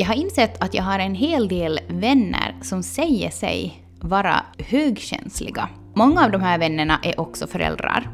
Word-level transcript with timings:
Jag 0.00 0.06
har 0.06 0.14
insett 0.14 0.62
att 0.62 0.74
jag 0.74 0.82
har 0.82 0.98
en 0.98 1.14
hel 1.14 1.48
del 1.48 1.80
vänner 1.88 2.56
som 2.62 2.82
säger 2.82 3.30
sig 3.30 3.84
vara 4.00 4.42
högkänsliga. 4.58 5.68
Många 5.94 6.24
av 6.24 6.30
de 6.30 6.42
här 6.42 6.58
vännerna 6.58 7.00
är 7.02 7.20
också 7.20 7.46
föräldrar. 7.46 8.10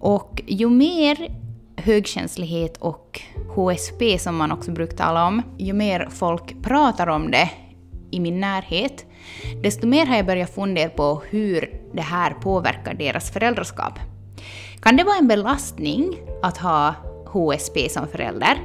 Och 0.00 0.42
ju 0.46 0.68
mer 0.70 1.28
högkänslighet 1.76 2.76
och 2.76 3.20
HSP 3.54 4.18
som 4.18 4.36
man 4.36 4.52
också 4.52 4.70
brukar 4.70 4.96
tala 4.96 5.26
om, 5.26 5.42
ju 5.58 5.72
mer 5.72 6.08
folk 6.10 6.62
pratar 6.62 7.06
om 7.06 7.30
det 7.30 7.50
i 8.10 8.20
min 8.20 8.40
närhet, 8.40 9.06
desto 9.62 9.86
mer 9.86 10.06
har 10.06 10.16
jag 10.16 10.26
börjat 10.26 10.54
fundera 10.54 10.88
på 10.88 11.22
hur 11.30 11.80
det 11.92 12.02
här 12.02 12.30
påverkar 12.30 12.94
deras 12.94 13.30
föräldraskap. 13.30 13.98
Kan 14.80 14.96
det 14.96 15.04
vara 15.04 15.18
en 15.18 15.28
belastning 15.28 16.16
att 16.42 16.58
ha 16.58 16.94
HSP 17.26 17.88
som 17.88 18.08
förälder? 18.08 18.58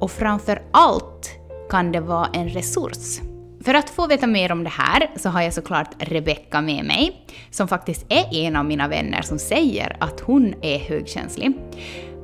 Och 0.00 0.10
framför 0.10 0.62
allt 0.70 1.41
kan 1.72 1.92
det 1.92 2.00
vara 2.00 2.28
en 2.32 2.48
resurs. 2.48 3.20
För 3.64 3.74
att 3.74 3.90
få 3.90 4.06
veta 4.06 4.26
mer 4.26 4.52
om 4.52 4.64
det 4.64 4.70
här 4.70 5.10
så 5.16 5.28
har 5.28 5.42
jag 5.42 5.52
såklart 5.52 5.94
Rebecka 5.98 6.60
med 6.60 6.84
mig, 6.84 7.26
som 7.50 7.68
faktiskt 7.68 8.06
är 8.08 8.34
en 8.34 8.56
av 8.56 8.64
mina 8.64 8.88
vänner 8.88 9.22
som 9.22 9.38
säger 9.38 9.96
att 10.00 10.20
hon 10.20 10.54
är 10.62 10.78
högkänslig. 10.78 11.52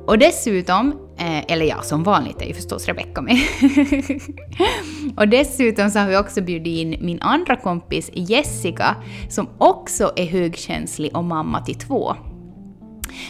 Och 0.07 0.17
dessutom, 0.17 0.93
eh, 1.17 1.51
eller 1.51 1.65
ja, 1.65 1.81
som 1.81 2.03
vanligt 2.03 2.41
är 2.41 2.45
ju 2.45 2.53
förstås 2.53 2.85
Rebecka 2.85 3.21
med. 3.21 3.37
och 5.17 5.27
dessutom 5.27 5.89
så 5.89 5.99
har 5.99 6.07
vi 6.07 6.17
också 6.17 6.41
bjudit 6.41 6.77
in 6.77 7.05
min 7.05 7.21
andra 7.21 7.55
kompis 7.55 8.09
Jessica, 8.13 8.95
som 9.29 9.47
också 9.57 10.11
är 10.15 10.25
högkänslig 10.25 11.17
och 11.17 11.23
mamma 11.23 11.61
till 11.61 11.75
två. 11.75 12.15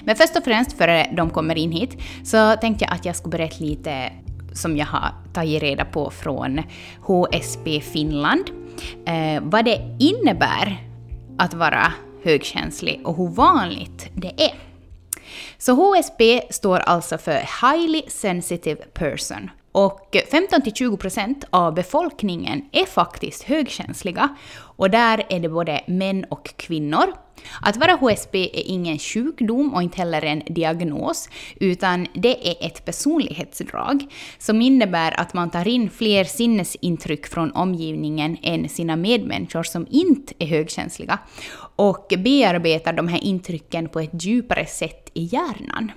Men 0.03 0.15
först 0.15 0.37
och 0.37 0.43
främst, 0.43 0.73
före 0.77 1.07
de 1.17 1.29
kommer 1.29 1.55
in 1.55 1.71
hit, 1.71 1.97
så 2.23 2.55
tänkte 2.55 2.85
jag 2.85 2.93
att 2.93 3.05
jag 3.05 3.15
skulle 3.15 3.31
berätta 3.31 3.63
lite 3.63 4.11
som 4.53 4.77
jag 4.77 4.85
har 4.85 5.11
tagit 5.33 5.63
reda 5.63 5.85
på 5.85 6.09
från 6.09 6.61
HSB 7.01 7.81
Finland. 7.81 8.49
Eh, 9.05 9.43
vad 9.43 9.65
det 9.65 9.97
innebär 9.99 10.83
att 11.37 11.53
vara 11.53 11.93
högkänslig 12.23 13.01
och 13.03 13.17
hur 13.17 13.27
vanligt 13.27 14.09
det 14.15 14.43
är. 14.43 14.53
Så 15.57 15.73
HSP 15.73 16.41
står 16.49 16.79
alltså 16.79 17.17
för 17.17 17.71
Highly 17.71 18.01
Sensitive 18.07 18.81
Person. 18.93 19.49
Och 19.71 20.15
15-20% 20.31 21.43
av 21.49 21.73
befolkningen 21.73 22.61
är 22.71 22.85
faktiskt 22.85 23.43
högkänsliga. 23.43 24.35
Och 24.59 24.89
där 24.89 25.25
är 25.29 25.39
det 25.39 25.49
både 25.49 25.81
män 25.87 26.25
och 26.29 26.53
kvinnor. 26.57 27.13
Att 27.61 27.77
vara 27.77 27.91
HSP 27.91 28.35
är 28.35 28.63
ingen 28.65 28.99
sjukdom 28.99 29.73
och 29.73 29.83
inte 29.83 29.97
heller 29.97 30.25
en 30.25 30.43
diagnos, 30.47 31.29
utan 31.59 32.07
det 32.13 32.49
är 32.49 32.67
ett 32.67 32.85
personlighetsdrag 32.85 34.05
som 34.37 34.61
innebär 34.61 35.19
att 35.19 35.33
man 35.33 35.49
tar 35.49 35.67
in 35.67 35.89
fler 35.89 36.23
sinnesintryck 36.23 37.27
från 37.27 37.51
omgivningen 37.51 38.37
än 38.41 38.69
sina 38.69 38.95
medmänniskor 38.95 39.63
som 39.63 39.87
inte 39.89 40.33
är 40.39 40.47
högkänsliga 40.47 41.19
och 41.75 42.13
bearbetar 42.17 42.93
de 42.93 43.07
här 43.07 43.23
intrycken 43.23 43.89
på 43.89 43.99
ett 43.99 44.23
djupare 44.23 44.65
sätt 44.65 45.09
i 45.13 45.23
hjärnan. 45.23 45.91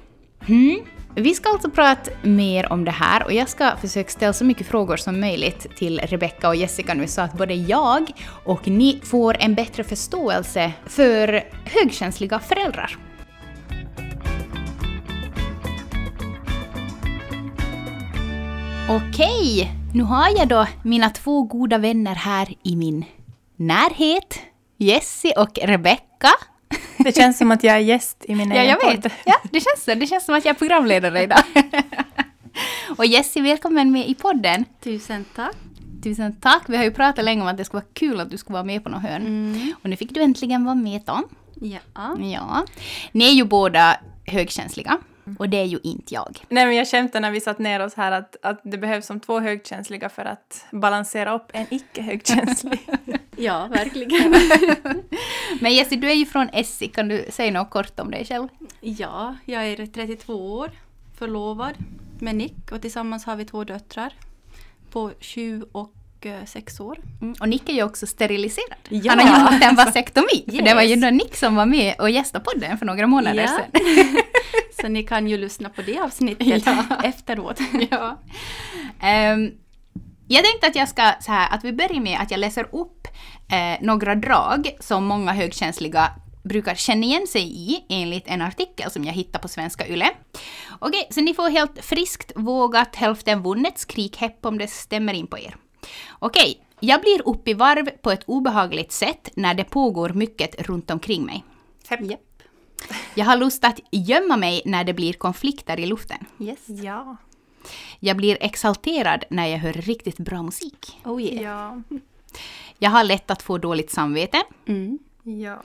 Mm. 0.48 0.80
Vi 1.14 1.34
ska 1.34 1.48
alltså 1.48 1.70
prata 1.70 2.10
mer 2.22 2.72
om 2.72 2.84
det 2.84 2.90
här 2.90 3.24
och 3.24 3.32
jag 3.32 3.48
ska 3.48 3.76
försöka 3.76 4.10
ställa 4.10 4.32
så 4.32 4.44
mycket 4.44 4.66
frågor 4.66 4.96
som 4.96 5.20
möjligt 5.20 5.76
till 5.76 6.00
Rebecca 6.00 6.48
och 6.48 6.56
Jessica 6.56 6.94
nu 6.94 7.06
så 7.06 7.20
att 7.20 7.32
både 7.32 7.54
jag 7.54 8.10
och 8.44 8.68
ni 8.68 9.00
får 9.04 9.36
en 9.40 9.54
bättre 9.54 9.84
förståelse 9.84 10.72
för 10.86 11.44
högkänsliga 11.64 12.38
föräldrar. 12.38 12.98
Okej, 18.90 19.72
nu 19.94 20.02
har 20.02 20.28
jag 20.38 20.48
då 20.48 20.66
mina 20.84 21.10
två 21.10 21.42
goda 21.42 21.78
vänner 21.78 22.14
här 22.14 22.54
i 22.62 22.76
min 22.76 23.04
närhet. 23.56 24.38
Jessie 24.78 25.32
och 25.36 25.58
Rebecca. 25.62 26.28
Det 27.04 27.16
känns 27.16 27.38
som 27.38 27.50
att 27.50 27.64
jag 27.64 27.76
är 27.76 27.80
gäst 27.80 28.24
i 28.28 28.34
min 28.34 28.50
ja, 28.50 28.56
egen 28.56 28.70
jag 28.70 28.80
podd. 28.80 29.02
vet. 29.02 29.12
Ja, 29.24 29.34
det 29.42 29.60
känns 29.60 29.84
så. 29.84 29.94
Det 29.94 30.06
känns 30.06 30.24
som 30.24 30.34
att 30.34 30.44
jag 30.44 30.54
är 30.54 30.58
programledare 30.58 31.22
idag. 31.22 31.42
och 32.96 33.06
Jessie, 33.06 33.42
välkommen 33.42 33.92
med 33.92 34.08
i 34.08 34.14
podden. 34.14 34.64
Tusen 34.84 35.24
tack. 35.36 35.56
Tusen 36.02 36.36
tack. 36.40 36.62
Vi 36.66 36.76
har 36.76 36.84
ju 36.84 36.90
pratat 36.90 37.24
länge 37.24 37.42
om 37.42 37.48
att 37.48 37.56
det 37.56 37.64
skulle 37.64 37.80
vara 37.80 37.90
kul 37.94 38.20
att 38.20 38.30
du 38.30 38.38
skulle 38.38 38.54
vara 38.54 38.64
med 38.64 38.84
på 38.84 38.90
något 38.90 39.02
hörn. 39.02 39.26
Mm. 39.26 39.74
Och 39.82 39.90
nu 39.90 39.96
fick 39.96 40.14
du 40.14 40.22
äntligen 40.22 40.64
vara 40.64 40.74
med 40.74 41.06
Tom. 41.06 41.28
Ja. 41.54 41.78
Ja. 42.20 42.64
Ni 43.12 43.24
är 43.24 43.32
ju 43.32 43.44
båda 43.44 43.96
högkänsliga. 44.26 44.98
Och 45.38 45.48
det 45.48 45.56
är 45.56 45.64
ju 45.64 45.78
inte 45.82 46.14
jag. 46.14 46.38
Nej, 46.48 46.66
men 46.66 46.76
jag 46.76 46.88
skämtade 46.88 47.20
när 47.20 47.30
vi 47.30 47.40
satt 47.40 47.58
ner 47.58 47.80
oss 47.80 47.94
här 47.94 48.12
att, 48.12 48.36
att 48.42 48.60
det 48.64 48.78
behövs 48.78 49.06
som 49.06 49.20
två 49.20 49.40
högkänsliga 49.40 50.08
för 50.08 50.24
att 50.24 50.64
balansera 50.70 51.34
upp 51.34 51.50
en 51.52 51.66
icke 51.70 52.02
högkänslig. 52.02 52.88
ja, 53.36 53.66
verkligen. 53.66 54.34
Men 55.60 55.74
Jessie, 55.74 55.98
du 55.98 56.10
är 56.10 56.14
ju 56.14 56.26
från 56.26 56.48
Essi. 56.52 56.88
Kan 56.88 57.08
du 57.08 57.26
säga 57.30 57.50
något 57.52 57.70
kort 57.70 58.00
om 58.00 58.10
dig 58.10 58.24
själv? 58.24 58.48
ja, 58.80 59.36
jag 59.44 59.66
är 59.66 59.86
32 59.86 60.34
år, 60.58 60.70
förlovad 61.18 61.74
med 62.20 62.34
Nick 62.34 62.72
och 62.72 62.80
tillsammans 62.80 63.24
har 63.24 63.36
vi 63.36 63.44
två 63.44 63.64
döttrar 63.64 64.12
på 64.90 65.10
7 65.20 65.62
och 65.72 65.92
6 66.46 66.80
år. 66.80 66.98
Mm. 67.20 67.34
Och 67.40 67.48
Nick 67.48 67.68
är 67.68 67.72
ju 67.72 67.82
också 67.82 68.06
steriliserad. 68.06 68.78
Ja. 68.88 69.12
Han 69.12 69.18
har 69.28 69.38
haft 69.38 69.64
en 69.64 69.74
vasektomi. 69.76 70.44
För 70.56 70.62
det 70.62 70.74
var 70.74 70.82
ju 70.82 70.88
Yes. 70.88 71.00
då 71.00 71.10
Nick 71.10 71.36
som 71.36 71.54
var 71.56 71.66
med 71.66 71.94
och 71.98 72.10
gästade 72.10 72.44
podden 72.44 72.78
för 72.78 72.86
några 72.86 73.06
månader 73.06 73.42
Ja. 73.42 73.48
sedan. 73.48 74.16
Så 74.80 74.88
ni 74.88 75.02
kan 75.02 75.28
ju 75.28 75.36
lyssna 75.36 75.68
på 75.68 75.82
det 75.82 75.98
avsnittet 75.98 76.66
Ja. 76.66 76.84
efteråt. 77.04 77.60
ja. 77.90 78.18
Ehm, 79.00 79.50
jag 80.28 80.44
tänkte 80.44 80.66
att 80.66 80.76
jag 80.76 80.88
ska 80.88 81.12
så 81.20 81.32
här, 81.32 81.54
att 81.54 81.64
vi 81.64 81.72
börjar 81.72 82.00
med 82.00 82.18
att 82.20 82.30
jag 82.30 82.40
läser 82.40 82.66
upp 82.72 83.08
eh, 83.52 83.80
några 83.86 84.14
drag 84.14 84.70
som 84.80 85.04
många 85.04 85.32
högkänsliga 85.32 86.10
brukar 86.44 86.74
känna 86.74 87.06
igen 87.06 87.26
sig 87.26 87.42
i 87.72 87.84
enligt 87.88 88.28
en 88.28 88.42
artikel 88.42 88.90
som 88.90 89.04
jag 89.04 89.12
hittade 89.12 89.42
på 89.42 89.48
Svenska 89.48 89.88
Yle. 89.88 90.10
Okej, 90.78 91.08
så 91.10 91.20
ni 91.20 91.34
får 91.34 91.50
helt 91.50 91.84
friskt 91.84 92.32
vågat 92.36 92.96
hälften 92.96 93.42
vunnet 93.42 93.78
skrik 93.78 94.16
hepp 94.16 94.46
om 94.46 94.58
det 94.58 94.66
stämmer 94.68 95.14
in 95.14 95.26
på 95.26 95.38
er. 95.38 95.56
Okej, 96.18 96.64
jag 96.80 97.00
blir 97.00 97.28
upp 97.28 97.48
i 97.48 97.54
varv 97.54 97.90
på 98.02 98.10
ett 98.10 98.24
obehagligt 98.26 98.92
sätt 98.92 99.30
när 99.36 99.54
det 99.54 99.64
pågår 99.64 100.08
mycket 100.08 100.68
runt 100.68 100.90
omkring 100.90 101.24
mig. 101.26 101.44
Japp. 102.00 102.20
Jag 103.14 103.24
har 103.24 103.36
lust 103.36 103.64
att 103.64 103.80
gömma 103.90 104.36
mig 104.36 104.62
när 104.64 104.84
det 104.84 104.94
blir 104.94 105.12
konflikter 105.12 105.80
i 105.80 105.86
luften. 105.86 106.26
Yes. 106.38 106.58
Ja. 106.66 107.16
Jag 108.00 108.16
blir 108.16 108.38
exalterad 108.40 109.24
när 109.30 109.46
jag 109.46 109.58
hör 109.58 109.72
riktigt 109.72 110.18
bra 110.18 110.42
musik. 110.42 111.00
Oh 111.04 111.22
yeah. 111.22 111.42
Ja. 111.42 111.98
Jag 112.78 112.90
har 112.90 113.04
lätt 113.04 113.30
att 113.30 113.42
få 113.42 113.58
dåligt 113.58 113.90
samvete. 113.90 114.42
Mm. 114.66 114.98
Ja. 115.22 115.62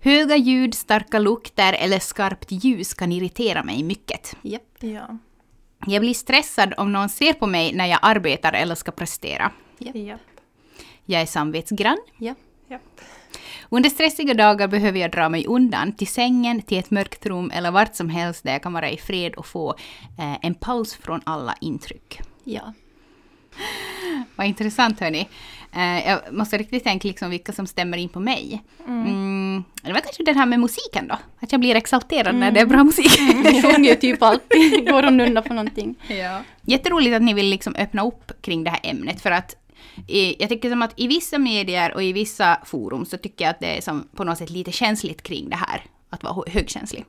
Höga 0.00 0.36
ljud, 0.36 0.74
starka 0.74 1.18
lukter 1.18 1.72
eller 1.72 1.98
skarpt 1.98 2.46
ljus 2.50 2.94
kan 2.94 3.12
irritera 3.12 3.62
mig 3.62 3.82
mycket. 3.82 4.36
Japp. 4.42 4.76
Ja. 4.80 5.18
Jag 5.86 6.00
blir 6.00 6.14
stressad 6.14 6.74
om 6.76 6.92
någon 6.92 7.08
ser 7.08 7.32
på 7.32 7.46
mig 7.46 7.72
när 7.74 7.86
jag 7.86 7.98
arbetar 8.02 8.52
eller 8.52 8.74
ska 8.74 8.90
prestera. 8.90 9.52
Japp. 9.78 9.96
Japp. 9.96 10.20
Jag 11.04 11.22
är 11.22 11.26
samvetsgrann. 11.26 11.98
Japp. 12.18 12.38
Japp. 12.68 13.00
Under 13.72 13.90
stressiga 13.90 14.34
dagar 14.34 14.68
behöver 14.68 14.98
jag 14.98 15.10
dra 15.10 15.28
mig 15.28 15.46
undan 15.46 15.92
till 15.92 16.06
sängen, 16.06 16.62
till 16.62 16.78
ett 16.78 16.90
mörkt 16.90 17.26
rum 17.26 17.50
eller 17.54 17.70
vart 17.70 17.94
som 17.94 18.08
helst 18.08 18.44
där 18.44 18.52
jag 18.52 18.62
kan 18.62 18.72
vara 18.72 18.90
i 18.90 18.96
fred 18.96 19.34
och 19.34 19.46
få 19.46 19.74
eh, 20.18 20.36
en 20.42 20.54
paus 20.54 20.94
från 20.94 21.20
alla 21.24 21.54
intryck. 21.60 22.20
Ja. 22.44 22.72
Vad 24.36 24.46
intressant 24.46 25.00
hörni. 25.00 25.28
Eh, 25.72 26.08
jag 26.08 26.20
måste 26.30 26.58
riktigt 26.58 26.84
tänka 26.84 27.08
liksom 27.08 27.30
vilka 27.30 27.52
som 27.52 27.66
stämmer 27.66 27.98
in 27.98 28.08
på 28.08 28.20
mig. 28.20 28.62
Mm. 28.88 29.64
Det 29.82 29.92
var 29.92 30.00
kanske 30.00 30.24
det 30.24 30.32
här 30.32 30.46
med 30.46 30.60
musiken 30.60 31.08
då. 31.08 31.18
Att 31.40 31.52
jag 31.52 31.60
blir 31.60 31.74
exalterad 31.74 32.34
när 32.34 32.50
det 32.50 32.60
är 32.60 32.66
bra 32.66 32.84
musik. 32.84 33.18
Jag 33.44 33.62
sjunger 33.62 33.90
ju 33.90 33.96
typ 33.96 34.22
alltid. 34.22 34.88
Går 34.90 35.06
och 35.06 35.12
nunnar 35.12 35.42
på 35.42 35.54
någonting. 35.54 35.94
Ja. 36.08 36.40
Jätteroligt 36.62 37.16
att 37.16 37.22
ni 37.22 37.34
vill 37.34 37.46
liksom 37.46 37.74
öppna 37.74 38.06
upp 38.06 38.32
kring 38.42 38.64
det 38.64 38.70
här 38.70 38.80
ämnet 38.82 39.20
för 39.20 39.30
att 39.30 39.56
eh, 40.08 40.40
jag 40.40 40.48
tycker 40.48 40.70
som 40.70 40.82
att 40.82 40.92
i 40.96 41.06
vissa 41.06 41.38
medier 41.38 41.94
och 41.94 42.02
i 42.02 42.12
vissa 42.12 42.58
forum 42.64 43.04
så 43.04 43.16
tycker 43.16 43.44
jag 43.44 43.50
att 43.50 43.60
det 43.60 43.76
är 43.76 43.80
som 43.80 44.08
på 44.16 44.24
något 44.24 44.38
sätt 44.38 44.50
lite 44.50 44.72
känsligt 44.72 45.22
kring 45.22 45.50
det 45.50 45.56
här 45.56 45.82
att 46.10 46.22
vara 46.22 46.34
hö- 46.34 46.42
högkänslig. 46.52 47.04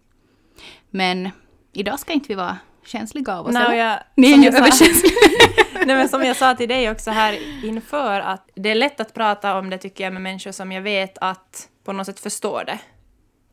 Men 0.89 1.29
idag 1.73 1.99
ska 1.99 2.13
inte 2.13 2.27
vi 2.27 2.35
vara 2.35 2.57
känsliga 2.85 3.37
av 3.37 3.45
oss, 3.45 3.53
Nej, 3.53 3.77
jag, 3.77 3.99
Ni 4.15 4.27
är 4.27 4.33
som 4.33 4.41
ju 4.41 4.45
jag 4.45 4.53
sa- 4.53 4.59
överkänsliga. 4.59 5.13
Nej, 5.85 5.95
men 5.95 6.09
som 6.09 6.23
jag 6.23 6.35
sa 6.37 6.55
till 6.55 6.69
dig 6.69 6.91
också 6.91 7.11
här 7.11 7.37
inför 7.65 8.19
att 8.19 8.49
det 8.55 8.69
är 8.69 8.75
lätt 8.75 8.99
att 8.99 9.13
prata 9.13 9.57
om 9.57 9.69
det 9.69 9.77
tycker 9.77 10.03
jag 10.03 10.13
med 10.13 10.21
människor 10.21 10.51
som 10.51 10.71
jag 10.71 10.81
vet 10.81 11.17
att 11.21 11.69
på 11.83 11.93
något 11.93 12.05
sätt 12.05 12.19
förstår 12.19 12.63
det. 12.65 12.79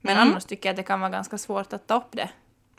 Men 0.00 0.17
Mm. 0.17 0.29
annars 0.29 0.44
tycker 0.44 0.69
jag 0.69 0.73
att 0.73 0.76
det 0.76 0.82
kan 0.82 1.00
vara 1.00 1.11
ganska 1.11 1.38
svårt 1.38 1.73
att 1.73 1.87
ta 1.87 1.97
upp 1.97 2.09
det 2.12 2.29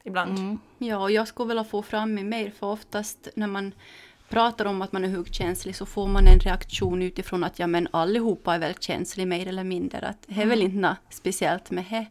ibland. 0.04 0.38
Mm. 0.40 0.60
Ja, 0.78 0.98
och 0.98 1.12
jag 1.12 1.28
skulle 1.28 1.48
vilja 1.48 1.64
få 1.64 1.82
fram 1.84 2.14
mig 2.14 2.24
mer, 2.24 2.52
för 2.60 2.68
oftast 2.68 3.28
när 3.36 3.48
man 3.48 3.72
pratar 4.30 4.66
om 4.66 4.82
att 4.82 4.92
man 4.92 5.04
är 5.04 5.10
högkänslig 5.10 5.76
så 5.76 5.86
får 5.86 6.08
man 6.08 6.28
en 6.28 6.40
reaktion 6.40 7.02
utifrån 7.02 7.44
att 7.44 7.60
ja 7.60 7.68
men 7.68 7.88
allihopa 7.92 8.56
är 8.56 8.60
väl 8.60 8.74
känsliga 8.80 9.28
mer 9.28 9.48
eller 9.48 9.64
mindre. 9.64 10.08
Att 10.08 10.26
det 10.28 10.42
är 10.42 10.46
väl 10.46 10.62
inte 10.62 10.78
något 10.78 10.98
speciellt 11.10 11.72
med 11.72 11.86
det. 11.90 12.06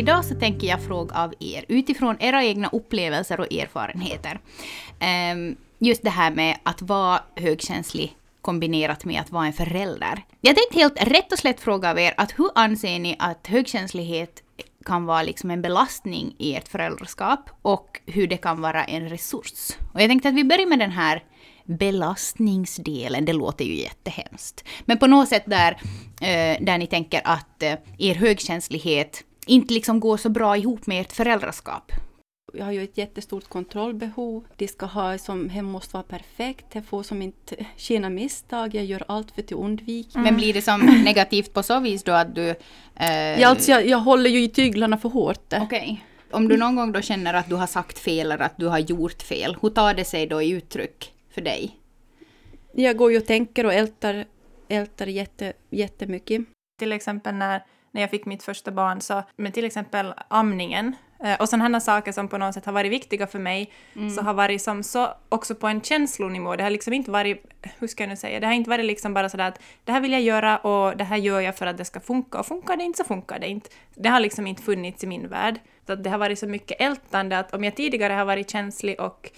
Idag 0.00 0.24
så 0.24 0.34
tänker 0.34 0.66
jag 0.66 0.82
fråga 0.82 1.14
av 1.14 1.34
er, 1.40 1.64
utifrån 1.68 2.16
era 2.20 2.44
egna 2.44 2.68
upplevelser 2.68 3.40
och 3.40 3.52
erfarenheter. 3.52 4.40
Um, 5.32 5.56
just 5.78 6.02
det 6.02 6.10
här 6.10 6.30
med 6.30 6.58
att 6.62 6.82
vara 6.82 7.20
högkänslig 7.34 8.16
kombinerat 8.40 9.04
med 9.04 9.20
att 9.20 9.30
vara 9.30 9.46
en 9.46 9.52
förälder. 9.52 10.24
Jag 10.40 10.56
tänkte 10.56 10.78
helt 10.78 11.02
rätt 11.02 11.32
och 11.32 11.38
slätt 11.38 11.60
fråga 11.60 11.90
av 11.90 11.98
er 11.98 12.14
att 12.16 12.38
hur 12.38 12.50
anser 12.54 12.98
ni 12.98 13.16
att 13.18 13.46
högkänslighet 13.46 14.42
kan 14.86 15.06
vara 15.06 15.22
liksom 15.22 15.50
en 15.50 15.62
belastning 15.62 16.34
i 16.38 16.54
ert 16.54 16.68
föräldraskap 16.68 17.50
och 17.62 18.00
hur 18.06 18.26
det 18.26 18.36
kan 18.36 18.60
vara 18.60 18.84
en 18.84 19.08
resurs. 19.08 19.76
Och 19.94 20.02
jag 20.02 20.08
tänkte 20.08 20.28
att 20.28 20.34
vi 20.34 20.44
börjar 20.44 20.66
med 20.66 20.78
den 20.78 20.90
här 20.90 21.22
belastningsdelen, 21.64 23.24
det 23.24 23.32
låter 23.32 23.64
ju 23.64 23.74
jättehemskt. 23.74 24.64
Men 24.84 24.98
på 24.98 25.06
något 25.06 25.28
sätt 25.28 25.44
där, 25.46 25.72
eh, 26.20 26.64
där 26.64 26.78
ni 26.78 26.86
tänker 26.86 27.20
att 27.24 27.62
eh, 27.62 27.74
er 27.98 28.14
högkänslighet 28.14 29.24
inte 29.46 29.74
liksom 29.74 30.00
går 30.00 30.16
så 30.16 30.28
bra 30.28 30.56
ihop 30.56 30.86
med 30.86 31.00
ert 31.00 31.12
föräldraskap. 31.12 31.92
Jag 32.52 32.64
har 32.64 32.72
ju 32.72 32.84
ett 32.84 32.98
jättestort 32.98 33.48
kontrollbehov. 33.48 34.44
De 34.56 34.68
ska 34.68 34.86
ha 34.86 35.18
som, 35.18 35.48
hem 35.48 35.64
måste 35.64 35.94
vara 35.94 36.02
perfekt. 36.02 36.66
Jag 36.72 36.84
får 36.84 37.02
som 37.02 37.22
inte 37.22 37.66
känna 37.76 38.10
misstag. 38.10 38.74
Jag 38.74 38.84
gör 38.84 39.04
allt 39.08 39.30
för 39.30 39.42
att 39.42 39.52
undvika. 39.52 40.18
Mm. 40.18 40.24
Men 40.24 40.36
blir 40.36 40.54
det 40.54 40.62
som 40.62 40.80
negativt 41.04 41.52
på 41.52 41.62
så 41.62 41.80
vis 41.80 42.02
då 42.02 42.12
att 42.12 42.34
du... 42.34 42.48
Eh... 42.94 43.40
Ja, 43.40 43.48
alltså 43.48 43.70
jag, 43.70 43.86
jag 43.86 43.98
håller 43.98 44.30
ju 44.30 44.42
i 44.42 44.48
tyglarna 44.48 44.98
för 44.98 45.08
hårt. 45.08 45.52
Okej. 45.52 45.64
Okay. 45.64 45.96
Om 46.30 46.48
du 46.48 46.56
någon 46.56 46.76
gång 46.76 46.92
då 46.92 47.00
känner 47.00 47.34
att 47.34 47.48
du 47.48 47.54
har 47.54 47.66
sagt 47.66 47.98
fel 47.98 48.32
eller 48.32 48.44
att 48.44 48.58
du 48.58 48.66
har 48.66 48.78
gjort 48.78 49.22
fel, 49.22 49.56
hur 49.62 49.70
tar 49.70 49.94
det 49.94 50.04
sig 50.04 50.26
då 50.26 50.42
i 50.42 50.50
uttryck 50.50 51.12
för 51.30 51.40
dig? 51.40 51.76
Jag 52.72 52.96
går 52.96 53.12
ju 53.12 53.18
och 53.18 53.26
tänker 53.26 53.66
och 53.66 53.74
ältar, 53.74 54.24
ältar 54.68 55.06
jätte, 55.06 55.52
jättemycket. 55.70 56.42
Till 56.78 56.92
exempel 56.92 57.34
när 57.34 57.62
när 57.96 58.00
jag 58.00 58.10
fick 58.10 58.26
mitt 58.26 58.42
första 58.42 58.70
barn, 58.70 59.00
så, 59.00 59.22
men 59.36 59.52
till 59.52 59.64
exempel 59.64 60.14
amningen 60.28 60.96
och 61.40 61.48
sådana 61.48 61.80
saker 61.80 62.12
som 62.12 62.28
på 62.28 62.38
något 62.38 62.54
sätt 62.54 62.66
har 62.66 62.72
varit 62.72 62.92
viktiga 62.92 63.26
för 63.26 63.38
mig, 63.38 63.72
mm. 63.96 64.10
så 64.10 64.22
har 64.22 64.34
varit 64.34 64.62
som 64.62 64.82
så 64.82 65.08
också 65.28 65.54
på 65.54 65.66
en 65.66 65.80
känslonivå. 65.80 66.56
Det 66.56 66.62
har 66.62 66.70
liksom 66.70 66.92
inte 66.92 67.10
varit, 67.10 67.44
hur 67.78 67.86
ska 67.86 68.02
jag 68.02 68.10
nu 68.10 68.16
säga, 68.16 68.40
det 68.40 68.46
har 68.46 68.54
inte 68.54 68.70
varit 68.70 68.84
liksom 68.84 69.14
bara 69.14 69.28
sådär 69.28 69.48
att 69.48 69.60
det 69.84 69.92
här 69.92 70.00
vill 70.00 70.12
jag 70.12 70.22
göra 70.22 70.56
och 70.56 70.96
det 70.96 71.04
här 71.04 71.16
gör 71.16 71.40
jag 71.40 71.56
för 71.56 71.66
att 71.66 71.78
det 71.78 71.84
ska 71.84 72.00
funka 72.00 72.38
och 72.38 72.46
funkar 72.46 72.76
det 72.76 72.84
inte 72.84 72.96
så 72.98 73.04
funkar 73.04 73.38
det 73.38 73.48
inte. 73.48 73.70
Det 73.94 74.08
har 74.08 74.20
liksom 74.20 74.46
inte 74.46 74.62
funnits 74.62 75.04
i 75.04 75.06
min 75.06 75.28
värld. 75.28 75.60
Så 75.86 75.94
det 75.94 76.10
har 76.10 76.18
varit 76.18 76.38
så 76.38 76.46
mycket 76.46 76.80
ältande 76.80 77.38
att 77.38 77.54
om 77.54 77.64
jag 77.64 77.76
tidigare 77.76 78.12
har 78.12 78.24
varit 78.24 78.50
känslig 78.50 79.00
och 79.00 79.30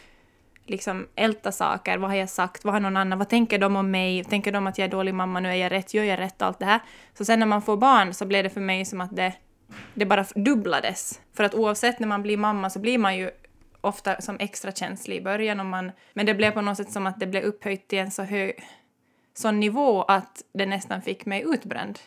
liksom 0.67 1.07
älta 1.15 1.53
saker. 1.53 1.99
Vad 1.99 2.11
har 2.11 2.17
jag 2.17 2.31
sagt? 2.31 2.65
Vad 2.65 2.75
har 2.75 2.81
någon 2.81 2.97
annan? 2.97 3.19
Vad 3.19 3.29
tänker 3.29 3.59
de 3.59 3.77
om 3.77 3.91
mig? 3.91 4.25
Tänker 4.25 4.53
de 4.53 4.67
att 4.67 4.79
jag 4.79 4.85
är 4.85 4.91
dålig 4.91 5.15
mamma? 5.15 5.41
Nu 5.41 5.49
är 5.49 5.55
jag 5.55 5.73
rätt? 5.73 5.95
Gör 5.95 6.05
jag 6.05 6.19
rätt? 6.19 6.43
Allt 6.43 6.59
det 6.59 6.65
här. 6.65 6.81
Så 7.15 7.25
sen 7.25 7.39
när 7.39 7.47
man 7.47 7.63
får 7.63 7.77
barn 7.77 8.15
så 8.15 8.27
blev 8.27 8.45
det 8.45 8.51
för 8.51 8.61
mig 8.61 8.85
som 8.85 9.01
att 9.01 9.17
det, 9.17 9.33
det 9.95 10.07
bara 10.07 10.25
dubblades. 10.35 11.21
För 11.35 11.45
att 11.45 11.55
oavsett 11.55 11.99
när 11.99 12.09
man 12.09 12.23
blir 12.23 12.37
mamma 12.37 12.71
så 12.71 12.79
blir 12.79 12.99
man 12.99 13.17
ju 13.17 13.31
ofta 13.81 14.21
som 14.21 14.37
extra 14.41 14.73
känslig 14.73 15.17
i 15.17 15.21
början. 15.21 15.61
Om 15.61 15.69
man, 15.69 15.93
men 16.13 16.27
det 16.27 16.35
blev 16.35 16.51
på 16.51 16.61
något 16.61 16.77
sätt 16.77 16.93
som 16.93 17.07
att 17.07 17.21
det 17.21 17.27
blev 17.27 17.45
upphöjt 17.45 17.89
till 17.89 17.99
en 17.99 18.11
så 18.11 18.23
hög 18.23 18.65
sån 19.35 19.61
nivå 19.61 20.03
att 20.03 20.43
det 20.53 20.67
nästan 20.67 21.03
fick 21.03 21.27
mig 21.27 21.45
utbränd. 21.47 21.99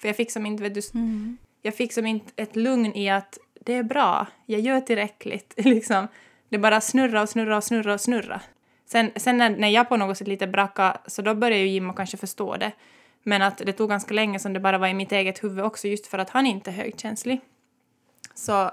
För 0.00 0.08
jag 0.08 0.16
fick 0.16 0.30
som 0.30 0.46
inte, 0.46 0.62
vet 0.62 0.74
du, 0.74 0.80
mm. 0.94 1.36
jag 1.62 1.74
fick 1.74 1.92
som 1.92 2.06
inte 2.06 2.32
ett 2.36 2.56
lugn 2.56 2.92
i 2.94 3.10
att 3.10 3.38
det 3.60 3.74
är 3.74 3.82
bra, 3.82 4.26
jag 4.46 4.60
gör 4.60 4.80
tillräckligt. 4.80 5.54
liksom. 5.64 6.08
Det 6.48 6.58
bara 6.58 6.80
snurra 6.80 7.22
och 7.22 7.28
snurra 7.28 7.56
och 7.56 7.64
snurra 7.64 7.94
och 7.94 8.00
snurra. 8.00 8.40
Sen, 8.86 9.10
sen 9.16 9.36
när, 9.36 9.50
när 9.50 9.68
jag 9.68 9.88
på 9.88 9.96
något 9.96 10.18
sätt 10.18 10.28
lite 10.28 10.46
braka 10.46 11.00
så 11.06 11.22
då 11.22 11.34
började 11.34 11.62
ju 11.62 11.68
Jimmo 11.68 11.92
kanske 11.92 12.16
förstå 12.16 12.56
det. 12.56 12.72
Men 13.24 13.42
att 13.42 13.58
det 13.58 13.72
tog 13.72 13.88
ganska 13.88 14.14
länge 14.14 14.38
som 14.38 14.52
det 14.52 14.60
bara 14.60 14.78
var 14.78 14.88
i 14.88 14.94
mitt 14.94 15.12
eget 15.12 15.44
huvud 15.44 15.64
också 15.64 15.88
just 15.88 16.06
för 16.06 16.18
att 16.18 16.30
han 16.30 16.46
inte 16.46 16.70
är 16.70 16.74
högkänslig. 16.74 17.40
Så 18.34 18.70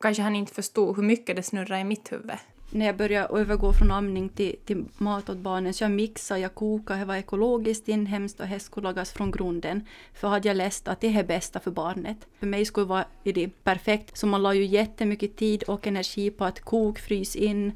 kanske 0.00 0.22
han 0.22 0.36
inte 0.36 0.54
förstod 0.54 0.96
hur 0.96 1.02
mycket 1.02 1.36
det 1.36 1.42
snurrar 1.42 1.78
i 1.78 1.84
mitt 1.84 2.12
huvud 2.12 2.38
när 2.74 2.86
jag 2.86 2.96
började 2.96 3.40
övergå 3.40 3.72
från 3.72 3.90
amning 3.90 4.28
till, 4.28 4.56
till 4.64 4.84
mat 4.98 5.28
åt 5.28 5.36
barnen, 5.36 5.74
så 5.74 5.84
jag 5.84 5.90
mixade, 5.90 6.40
jag 6.40 6.54
kokade, 6.54 7.00
det 7.00 7.04
var 7.04 7.16
ekologiskt, 7.16 7.88
inhemskt 7.88 8.40
och 8.40 8.48
det 8.48 8.60
skulle 8.60 8.84
lagas 8.84 9.12
från 9.12 9.30
grunden. 9.30 9.86
För 10.14 10.28
hade 10.28 10.48
jag 10.48 10.56
läst 10.56 10.88
att 10.88 11.00
det 11.00 11.16
är 11.16 11.24
bästa 11.24 11.60
för 11.60 11.70
barnet. 11.70 12.16
För 12.38 12.46
mig 12.46 12.64
skulle 12.64 12.84
det 12.84 12.88
vara 12.88 13.04
det 13.22 13.64
perfekt, 13.64 14.18
så 14.18 14.26
man 14.26 14.42
la 14.42 14.54
ju 14.54 14.64
jättemycket 14.64 15.36
tid 15.36 15.62
och 15.62 15.86
energi 15.86 16.30
på 16.30 16.44
att 16.44 16.60
koka, 16.60 17.00
frys 17.00 17.36
in 17.36 17.72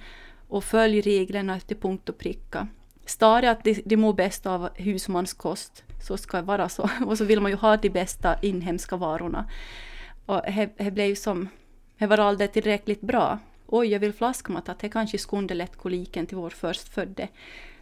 och 0.49 0.65
följ 0.65 1.01
reglerna 1.01 1.61
till 1.61 1.77
punkt 1.77 2.09
och 2.09 2.19
pricka. 2.19 2.69
Står 3.09 3.43
det 3.43 3.51
att 3.51 3.65
de, 3.65 3.83
de 3.85 3.97
mår 3.97 4.13
bäst 4.13 4.47
av 4.47 4.69
husmanskost, 4.77 5.85
så 6.03 6.17
ska 6.17 6.37
det 6.37 6.43
vara 6.43 6.69
så. 6.69 6.91
Och 7.07 7.19
så 7.19 7.25
vill 7.25 7.41
man 7.41 7.51
ju 7.51 7.57
ha 7.57 7.77
de 7.77 7.91
bästa 7.91 8.39
inhemska 8.43 8.97
varorna. 8.97 9.51
Och 10.27 10.43
det 10.77 10.91
blev 10.91 11.07
ju 11.07 11.17
som, 11.17 11.49
det 11.99 12.07
var 12.07 12.19
aldrig 12.19 12.53
tillräckligt 12.53 13.01
bra 13.01 13.39
oj, 13.69 13.89
jag 13.89 14.01
vill 14.01 14.13
flaskmata, 14.13 14.75
det 14.81 14.89
kanske 14.89 15.19
skulle 15.19 15.39
underlätta 15.39 15.75
koliken 15.75 16.27
till 16.27 16.37
vår 16.37 16.51
förstfödde 16.51 17.29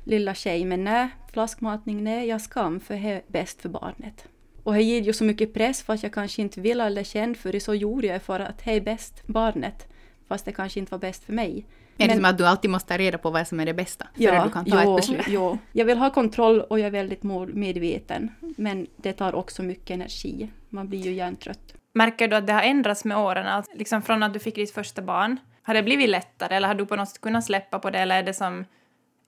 lilla 0.05 0.35
tjej. 0.35 0.65
Men 0.65 0.85
nej, 0.85 1.09
flaskmatning, 1.33 2.05
nej, 2.05 2.29
jag 2.29 2.41
skam, 2.41 2.81
för 2.81 2.95
det 2.95 3.11
är 3.11 3.23
bäst 3.27 3.63
för 3.63 3.69
barnet. 3.69 4.29
Och 4.63 4.75
det 4.75 4.83
ger 4.83 5.03
ju 5.03 5.13
så 5.13 5.25
mycket 5.25 5.55
press 5.55 5.83
fast 5.83 6.03
jag 6.03 6.13
kanske 6.13 6.43
inte 6.43 6.61
vill 6.61 6.81
eller 6.81 7.05
känner 7.05 7.35
för 7.35 7.53
det, 7.53 7.61
så 7.61 7.75
gjorde 7.75 8.07
jag 8.07 8.23
för 8.23 8.41
att 8.41 8.65
det 8.65 8.71
är 8.71 8.81
bäst 8.81 9.27
barnet. 9.27 9.89
Fast 10.29 10.45
det 10.45 10.53
kanske 10.53 10.81
inte 10.81 10.91
var 10.93 10.99
bäst 10.99 11.25
för 11.25 11.33
mig. 11.33 11.67
Är 11.99 12.09
det 12.09 12.15
som 12.15 12.25
att 12.25 12.39
du 12.39 12.47
alltid 12.47 12.71
måste 12.71 12.89
ta 12.89 12.99
reda 12.99 13.19
på 13.19 13.31
vad 13.31 13.49
som 13.49 13.61
är 13.61 13.67
det 13.67 13.75
bästa? 13.75 14.07
Ja, 14.15 14.45
du 14.45 14.51
kan 14.51 14.65
ta 14.65 14.83
jo, 14.85 14.91
ett 14.91 14.97
beslut? 14.97 15.27
Jo, 15.29 15.59
jag 15.73 15.85
vill 15.85 15.99
ha 15.99 16.11
kontroll 16.11 16.61
och 16.61 16.79
jag 16.79 16.87
är 16.87 16.91
väldigt 16.91 17.23
målmedveten. 17.23 18.31
Men 18.57 18.87
det 18.97 19.13
tar 19.13 19.35
också 19.35 19.63
mycket 19.63 19.91
energi. 19.91 20.51
Man 20.69 20.89
blir 20.89 21.01
ju 21.01 21.13
hjärntrött. 21.13 21.75
Märker 21.93 22.29
du 22.29 22.37
att 22.37 22.47
det 22.47 22.53
har 22.53 22.63
ändrats 22.63 23.05
med 23.05 23.19
åren? 23.19 23.47
Alltså, 23.47 23.73
liksom 23.75 24.03
från 24.03 24.23
att 24.23 24.33
du 24.33 24.39
fick 24.39 24.55
ditt 24.55 24.75
första 24.75 25.03
barn 25.03 25.39
har 25.67 25.75
det 25.75 25.83
blivit 25.83 26.09
lättare 26.09 26.57
eller 26.57 26.69
har 26.69 26.75
du 26.75 26.87
på 26.87 26.97
något 26.97 27.09
sätt 27.09 27.21
kunnat 27.21 27.45
släppa 27.45 27.79
på 27.79 27.91
det 27.91 27.99
eller 27.99 28.19
är 28.19 28.23
det 28.23 28.35
som 28.35 28.65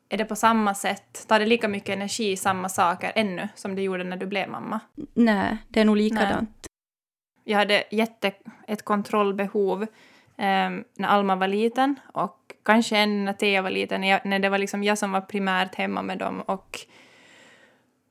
är 0.08 0.18
det 0.18 0.24
på 0.24 0.36
samma 0.36 0.74
sätt? 0.74 1.24
Tar 1.28 1.38
det 1.38 1.46
lika 1.46 1.68
mycket 1.68 1.88
energi 1.96 2.30
i 2.32 2.36
samma 2.36 2.68
saker 2.68 3.12
ännu 3.14 3.48
som 3.54 3.74
det 3.74 3.82
gjorde 3.82 4.04
när 4.04 4.16
du 4.16 4.26
blev 4.26 4.48
mamma? 4.48 4.80
Nej, 5.14 5.56
det 5.68 5.80
är 5.80 5.84
nog 5.84 5.96
likadant. 5.96 6.50
Nej. 6.50 6.68
Jag 7.44 7.58
hade 7.58 7.84
jätte 7.90 8.32
ett 8.66 8.84
kontrollbehov 8.84 9.82
um, 9.82 10.84
när 10.94 11.08
Alma 11.08 11.36
var 11.36 11.48
liten 11.48 12.00
och 12.12 12.47
kanske 12.68 12.96
ännu 12.96 13.24
när 13.24 13.32
Thea 13.32 13.62
var 13.62 13.70
liten, 13.70 14.00
när, 14.00 14.08
jag, 14.08 14.20
när 14.24 14.38
det 14.38 14.48
var 14.48 14.58
liksom 14.58 14.84
jag 14.84 14.98
som 14.98 15.12
var 15.12 15.20
primärt 15.20 15.74
hemma 15.74 16.02
med 16.02 16.18
dem 16.18 16.40
och 16.40 16.86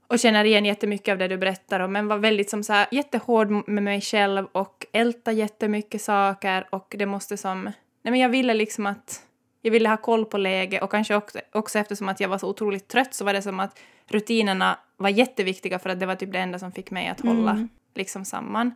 och 0.09 0.19
känner 0.19 0.44
igen 0.44 0.65
jättemycket 0.65 1.12
av 1.12 1.18
det 1.18 1.27
du 1.27 1.38
berättar 1.38 1.80
om, 1.80 1.92
men 1.92 2.07
var 2.07 2.18
väldigt 2.18 2.50
som 2.50 2.63
så 2.63 2.74
här, 2.74 2.88
jättehård 2.92 3.68
med 3.68 3.83
mig 3.83 4.01
själv 4.01 4.48
och 4.51 4.86
älta 4.92 5.31
jättemycket 5.31 6.01
saker 6.01 6.68
och 6.69 6.95
det 6.98 7.06
måste 7.06 7.38
som 7.38 7.63
nej 7.63 8.12
men 8.12 8.19
jag 8.19 8.30
ville 8.30 8.54
liksom 8.54 8.86
att 8.86 9.24
jag 9.62 9.71
ville 9.71 9.89
ha 9.89 9.98
koll 9.98 10.26
på 10.26 10.37
läget 10.37 10.83
och 10.83 10.92
kanske 10.92 11.16
också, 11.16 11.40
också 11.52 11.80
eftersom 11.80 12.09
att 12.09 12.19
jag 12.19 12.30
var 12.30 12.37
så 12.37 12.49
otroligt 12.49 12.87
trött 12.87 13.14
så 13.14 13.26
var 13.26 13.33
det 13.33 13.42
som 13.42 13.59
att 13.59 13.80
rutinerna 14.07 14.80
var 14.97 15.09
jätteviktiga 15.09 15.80
för 15.80 15.90
att 15.90 15.99
det 15.99 16.06
var 16.06 16.16
typ 16.16 16.31
det 16.31 16.40
enda 16.40 16.59
som 16.59 16.71
fick 16.71 16.92
mig 16.92 17.07
att 17.07 17.21
hålla 17.21 17.52
mm. 17.52 17.69
liksom 17.95 18.26
samman. 18.26 18.71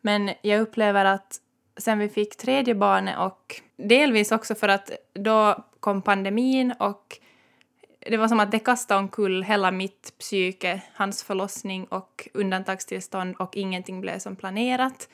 Men 0.00 0.30
jag 0.42 0.60
upplever 0.60 1.04
att 1.04 1.40
sen 1.76 1.98
vi 1.98 2.08
fick 2.08 2.36
tredje 2.36 2.74
barnet 2.74 3.18
och 3.18 3.60
delvis 3.88 4.32
också 4.32 4.54
för 4.54 4.68
att 4.68 4.90
då 5.14 5.64
kom 5.80 6.02
pandemin 6.02 6.74
och 6.78 7.18
det 8.06 8.16
var 8.16 8.28
som 8.28 8.40
att 8.40 8.50
det 8.50 8.58
kastade 8.58 9.00
omkull 9.00 9.42
hela 9.42 9.70
mitt 9.70 10.14
psyke, 10.18 10.82
hans 10.94 11.22
förlossning 11.22 11.84
och 11.84 12.28
undantagstillstånd 12.34 13.36
och 13.38 13.56
ingenting 13.56 14.00
blev 14.00 14.18
som 14.18 14.36
planerat. 14.36 15.08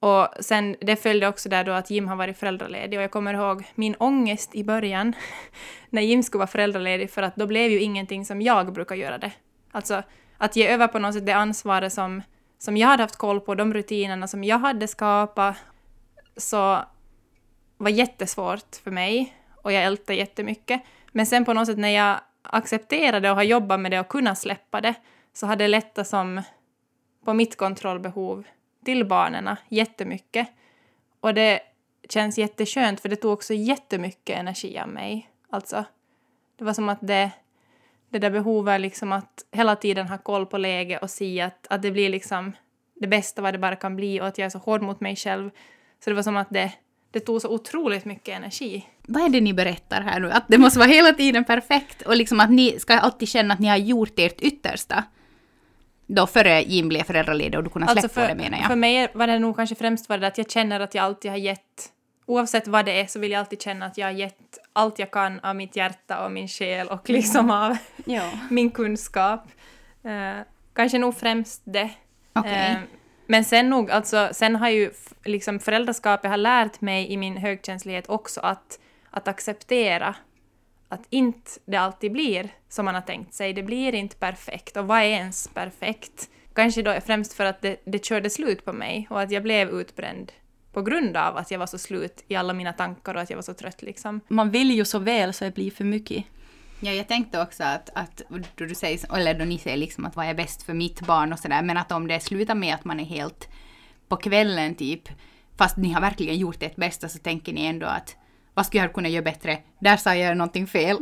Och 0.00 0.28
sen, 0.40 0.76
det 0.80 0.96
följde 0.96 1.28
också 1.28 1.48
där 1.48 1.64
då 1.64 1.72
att 1.72 1.90
Jim 1.90 2.08
har 2.08 2.16
varit 2.16 2.38
föräldraledig 2.38 2.98
och 2.98 3.02
jag 3.02 3.10
kommer 3.10 3.34
ihåg 3.34 3.64
min 3.74 3.94
ångest 3.94 4.54
i 4.54 4.64
början 4.64 5.12
när 5.90 6.02
Jim 6.02 6.22
skulle 6.22 6.38
vara 6.38 6.46
föräldraledig 6.46 7.10
för 7.10 7.22
att 7.22 7.36
då 7.36 7.46
blev 7.46 7.70
ju 7.70 7.80
ingenting 7.80 8.24
som 8.24 8.42
jag 8.42 8.72
brukar 8.72 8.96
göra 8.96 9.18
det. 9.18 9.32
Alltså 9.72 10.02
att 10.38 10.56
ge 10.56 10.68
över 10.68 10.86
på 10.86 10.98
något 10.98 11.14
sätt 11.14 11.26
det 11.26 11.32
ansvaret 11.32 11.92
som, 11.92 12.22
som 12.58 12.76
jag 12.76 12.88
hade 12.88 13.02
haft 13.02 13.16
koll 13.16 13.40
på, 13.40 13.54
de 13.54 13.74
rutinerna 13.74 14.28
som 14.28 14.44
jag 14.44 14.58
hade 14.58 14.88
skapat, 14.88 15.56
så 16.36 16.78
var 17.78 17.90
jättesvårt 17.90 18.76
för 18.76 18.90
mig 18.90 19.34
och 19.62 19.72
jag 19.72 19.84
ältade 19.84 20.18
jättemycket. 20.18 20.82
Men 21.12 21.26
sen 21.26 21.44
på 21.44 21.52
något 21.52 21.66
sätt 21.66 21.78
när 21.78 21.88
jag 21.88 22.20
accepterade 22.42 23.30
och 23.30 23.36
har 23.36 23.42
jobbat 23.42 23.80
med 23.80 23.90
det 23.90 24.00
och 24.00 24.08
kunnat 24.08 24.38
släppa 24.38 24.80
det 24.80 24.94
så 25.32 25.46
har 25.46 25.56
det 25.56 25.68
lättat 25.68 26.08
som 26.08 26.42
på 27.24 27.34
mitt 27.34 27.56
kontrollbehov 27.56 28.46
till 28.84 29.06
barnen 29.06 29.56
jättemycket. 29.68 30.48
Och 31.20 31.34
det 31.34 31.60
känns 32.08 32.38
jätteskönt 32.38 33.00
för 33.00 33.08
det 33.08 33.16
tog 33.16 33.32
också 33.32 33.54
jättemycket 33.54 34.38
energi 34.38 34.78
av 34.78 34.88
mig. 34.88 35.30
Alltså, 35.50 35.84
det 36.56 36.64
var 36.64 36.72
som 36.72 36.88
att 36.88 36.98
det, 37.00 37.30
det 38.08 38.18
där 38.18 38.30
behovet 38.30 38.80
liksom 38.80 39.12
att 39.12 39.46
hela 39.52 39.76
tiden 39.76 40.08
ha 40.08 40.18
koll 40.18 40.46
på 40.46 40.58
läget 40.58 41.02
och 41.02 41.10
se 41.10 41.40
att, 41.40 41.66
att 41.70 41.82
det 41.82 41.90
blir 41.90 42.08
liksom 42.08 42.52
det 42.94 43.06
bästa 43.06 43.42
vad 43.42 43.54
det 43.54 43.58
bara 43.58 43.76
kan 43.76 43.96
bli 43.96 44.20
och 44.20 44.26
att 44.26 44.38
jag 44.38 44.46
är 44.46 44.50
så 44.50 44.58
hård 44.58 44.82
mot 44.82 45.00
mig 45.00 45.16
själv. 45.16 45.50
Så 46.04 46.10
det 46.10 46.16
var 46.16 46.22
som 46.22 46.36
att 46.36 46.50
det, 46.50 46.72
det 47.10 47.20
tog 47.20 47.40
så 47.42 47.48
otroligt 47.48 48.04
mycket 48.04 48.36
energi. 48.36 48.86
Vad 49.06 49.22
är 49.24 49.28
det 49.28 49.40
ni 49.40 49.54
berättar 49.54 50.00
här 50.00 50.20
nu? 50.20 50.30
Att 50.30 50.44
det 50.48 50.58
måste 50.58 50.78
vara 50.78 50.88
hela 50.88 51.12
tiden 51.12 51.44
perfekt 51.44 52.02
och 52.02 52.16
liksom 52.16 52.40
att 52.40 52.50
ni 52.50 52.80
ska 52.80 52.98
alltid 52.98 53.28
känna 53.28 53.54
att 53.54 53.60
ni 53.60 53.68
har 53.68 53.76
gjort 53.76 54.18
ert 54.18 54.40
yttersta? 54.40 55.04
Då 56.06 56.26
före 56.26 56.62
Jim 56.62 56.88
blev 56.88 57.02
föräldraledig 57.02 57.58
och 57.58 57.64
du 57.64 57.70
kunde 57.70 57.86
släppa 57.88 58.00
Alltså 58.02 58.20
för, 58.20 58.28
det 58.28 58.34
menar 58.34 58.58
jag. 58.58 58.66
för 58.66 58.76
mig 58.76 59.08
var 59.14 59.26
det 59.26 59.38
nog 59.38 59.56
kanske 59.56 59.74
främst 59.74 60.08
var 60.08 60.18
det 60.18 60.26
att 60.26 60.38
jag 60.38 60.50
känner 60.50 60.80
att 60.80 60.94
jag 60.94 61.04
alltid 61.04 61.30
har 61.30 61.38
gett, 61.38 61.92
oavsett 62.26 62.68
vad 62.68 62.84
det 62.84 63.00
är 63.00 63.06
så 63.06 63.18
vill 63.18 63.30
jag 63.30 63.38
alltid 63.38 63.62
känna 63.62 63.86
att 63.86 63.98
jag 63.98 64.06
har 64.06 64.12
gett 64.12 64.58
allt 64.72 64.98
jag 64.98 65.10
kan 65.10 65.40
av 65.40 65.56
mitt 65.56 65.76
hjärta 65.76 66.24
och 66.24 66.32
min 66.32 66.48
själ 66.48 66.88
och 66.88 67.10
liksom 67.10 67.50
av 67.50 67.76
Ja. 68.04 68.30
min 68.50 68.70
kunskap. 68.70 69.44
Eh, 70.04 70.42
kanske 70.74 70.98
nog 70.98 71.16
främst 71.18 71.62
det. 71.64 71.90
Okej. 72.32 72.70
Eh, 72.70 72.76
men 73.30 73.44
sen 73.44 73.70
nog, 73.70 73.90
alltså, 73.90 74.28
sen 74.32 74.56
har 74.56 74.68
ju 74.68 74.90
liksom 75.24 75.58
föräldraskapet 75.60 76.30
har 76.30 76.36
lärt 76.36 76.80
mig 76.80 77.12
i 77.12 77.16
min 77.16 77.36
högkänslighet 77.36 78.08
också 78.08 78.40
att, 78.40 78.78
att 79.10 79.28
acceptera 79.28 80.14
att 80.88 81.06
inte 81.10 81.50
det 81.64 81.76
alltid 81.76 82.12
blir 82.12 82.50
som 82.68 82.84
man 82.84 82.94
har 82.94 83.02
tänkt 83.02 83.34
sig. 83.34 83.52
Det 83.52 83.62
blir 83.62 83.94
inte 83.94 84.16
perfekt. 84.16 84.76
Och 84.76 84.86
vad 84.86 84.98
är 84.98 85.04
ens 85.04 85.48
perfekt? 85.48 86.30
Kanske 86.54 86.82
då 86.82 87.00
främst 87.06 87.32
för 87.32 87.44
att 87.44 87.62
det, 87.62 87.76
det 87.84 88.04
körde 88.04 88.30
slut 88.30 88.64
på 88.64 88.72
mig 88.72 89.06
och 89.10 89.20
att 89.20 89.30
jag 89.30 89.42
blev 89.42 89.68
utbränd 89.68 90.32
på 90.72 90.82
grund 90.82 91.16
av 91.16 91.36
att 91.36 91.50
jag 91.50 91.58
var 91.58 91.66
så 91.66 91.78
slut 91.78 92.24
i 92.28 92.36
alla 92.36 92.52
mina 92.52 92.72
tankar 92.72 93.14
och 93.14 93.20
att 93.20 93.30
jag 93.30 93.36
var 93.36 93.42
så 93.42 93.54
trött 93.54 93.82
liksom. 93.82 94.20
Man 94.28 94.50
vill 94.50 94.70
ju 94.70 94.84
så 94.84 94.98
väl 94.98 95.32
så 95.32 95.44
det 95.44 95.54
blir 95.54 95.70
för 95.70 95.84
mycket. 95.84 96.24
Ja, 96.80 96.92
jag 96.92 97.08
tänkte 97.08 97.42
också 97.42 97.64
att, 97.64 97.90
att 97.94 98.22
då 98.56 98.64
du 98.64 98.74
säger, 98.74 99.16
eller 99.16 99.34
då 99.34 99.44
ni 99.44 99.58
säger 99.58 99.76
liksom 99.76 100.04
att 100.06 100.16
vad 100.16 100.26
är 100.26 100.34
bäst 100.34 100.62
för 100.62 100.74
mitt 100.74 101.00
barn 101.00 101.32
och 101.32 101.38
sådär, 101.38 101.62
men 101.62 101.76
att 101.76 101.92
om 101.92 102.08
det 102.08 102.20
slutar 102.20 102.54
med 102.54 102.74
att 102.74 102.84
man 102.84 103.00
är 103.00 103.04
helt 103.04 103.48
på 104.08 104.16
kvällen 104.16 104.74
typ, 104.74 105.02
fast 105.58 105.76
ni 105.76 105.92
har 105.92 106.00
verkligen 106.00 106.36
gjort 106.38 106.62
ert 106.62 106.76
bästa 106.76 107.08
så 107.08 107.18
tänker 107.18 107.52
ni 107.52 107.64
ändå 107.66 107.86
att 107.86 108.16
vad 108.54 108.66
skulle 108.66 108.82
jag 108.82 108.92
kunna 108.92 109.08
göra 109.08 109.22
bättre? 109.24 109.58
Där 109.80 109.96
sa 109.96 110.14
jag 110.14 110.36
någonting 110.36 110.66
fel. 110.66 110.96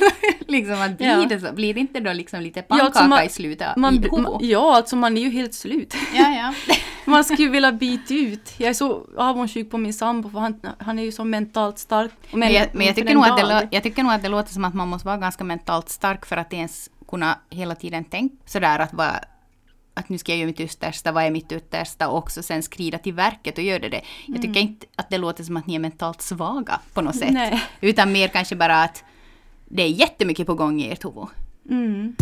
liksom 0.48 0.82
att 0.82 0.96
blir 0.98 1.06
Ja. 1.08 1.26
det 1.28 1.40
så? 1.40 1.52
Blir 1.52 1.74
det 1.74 1.80
inte 1.80 2.00
då 2.00 2.12
liksom 2.12 2.40
lite 2.40 2.58
Ja, 2.60 2.64
pannkaka 2.68 2.86
alltså 2.86 3.04
man- 3.04 3.24
i 3.24 3.28
slutet? 3.28 3.76
Man, 3.76 3.94
i 4.04 4.08
man, 4.10 4.38
ja, 4.40 4.76
alltså 4.76 4.96
man 4.96 5.16
är 5.16 5.22
ju 5.22 5.30
helt 5.30 5.54
slut. 5.54 5.94
Ja, 6.14 6.28
ja. 6.34 6.54
Man 7.04 7.24
skulle 7.24 7.48
vilja 7.48 7.72
byta 7.72 8.14
ut. 8.14 8.54
Jag 8.56 8.70
är 8.70 8.74
så 8.74 9.06
avundsjuk 9.16 9.70
på 9.70 9.78
min 9.78 9.94
sambo 9.94 10.30
för 10.30 10.38
han, 10.38 10.60
han 10.78 10.98
är 10.98 11.02
ju 11.02 11.12
så 11.12 11.24
mentalt 11.24 11.78
stark. 11.78 12.12
Och 12.32 12.38
Men, 12.38 12.52
jag, 12.52 12.68
men 12.72 12.86
jag, 12.86 12.96
tycker 12.96 13.14
nog 13.14 13.24
att 13.24 13.36
det, 13.36 13.68
jag 13.70 13.82
tycker 13.82 14.02
nog 14.02 14.12
att 14.12 14.22
det 14.22 14.28
låter 14.28 14.52
som 14.52 14.64
att 14.64 14.74
man 14.74 14.88
måste 14.88 15.06
vara 15.06 15.16
ganska 15.16 15.44
mentalt 15.44 15.88
stark 15.88 16.26
för 16.26 16.36
att 16.36 16.52
ens 16.52 16.90
kunna 17.08 17.38
hela 17.50 17.74
tiden 17.74 18.04
tänka 18.04 18.36
sådär 18.46 18.78
att 18.78 18.94
vara 18.94 19.20
att 19.94 20.08
nu 20.08 20.18
ska 20.18 20.32
jag 20.32 20.38
göra 20.38 20.46
mitt 20.46 20.60
yttersta, 20.60 21.12
vad 21.12 21.24
är 21.24 21.30
mitt 21.30 21.52
yttersta 21.52 22.08
och 22.08 22.18
också 22.18 22.42
sen 22.42 22.62
skrida 22.62 22.98
till 22.98 23.12
verket 23.12 23.58
och 23.58 23.64
göra 23.64 23.88
det. 23.88 24.02
Jag 24.26 24.42
tycker 24.42 24.60
inte 24.60 24.86
att 24.96 25.10
det 25.10 25.18
låter 25.18 25.44
som 25.44 25.56
att 25.56 25.66
ni 25.66 25.74
är 25.74 25.78
mentalt 25.78 26.22
svaga 26.22 26.80
på 26.94 27.02
något 27.02 27.16
sätt. 27.16 27.32
Nej. 27.32 27.62
Utan 27.80 28.12
mer 28.12 28.28
kanske 28.28 28.56
bara 28.56 28.82
att 28.82 29.04
det 29.68 29.82
är 29.82 29.88
jättemycket 29.88 30.46
på 30.46 30.54
gång 30.54 30.80
i 30.80 30.92
ert 30.92 31.04
huvud. 31.04 31.26
Mm. 31.70 32.16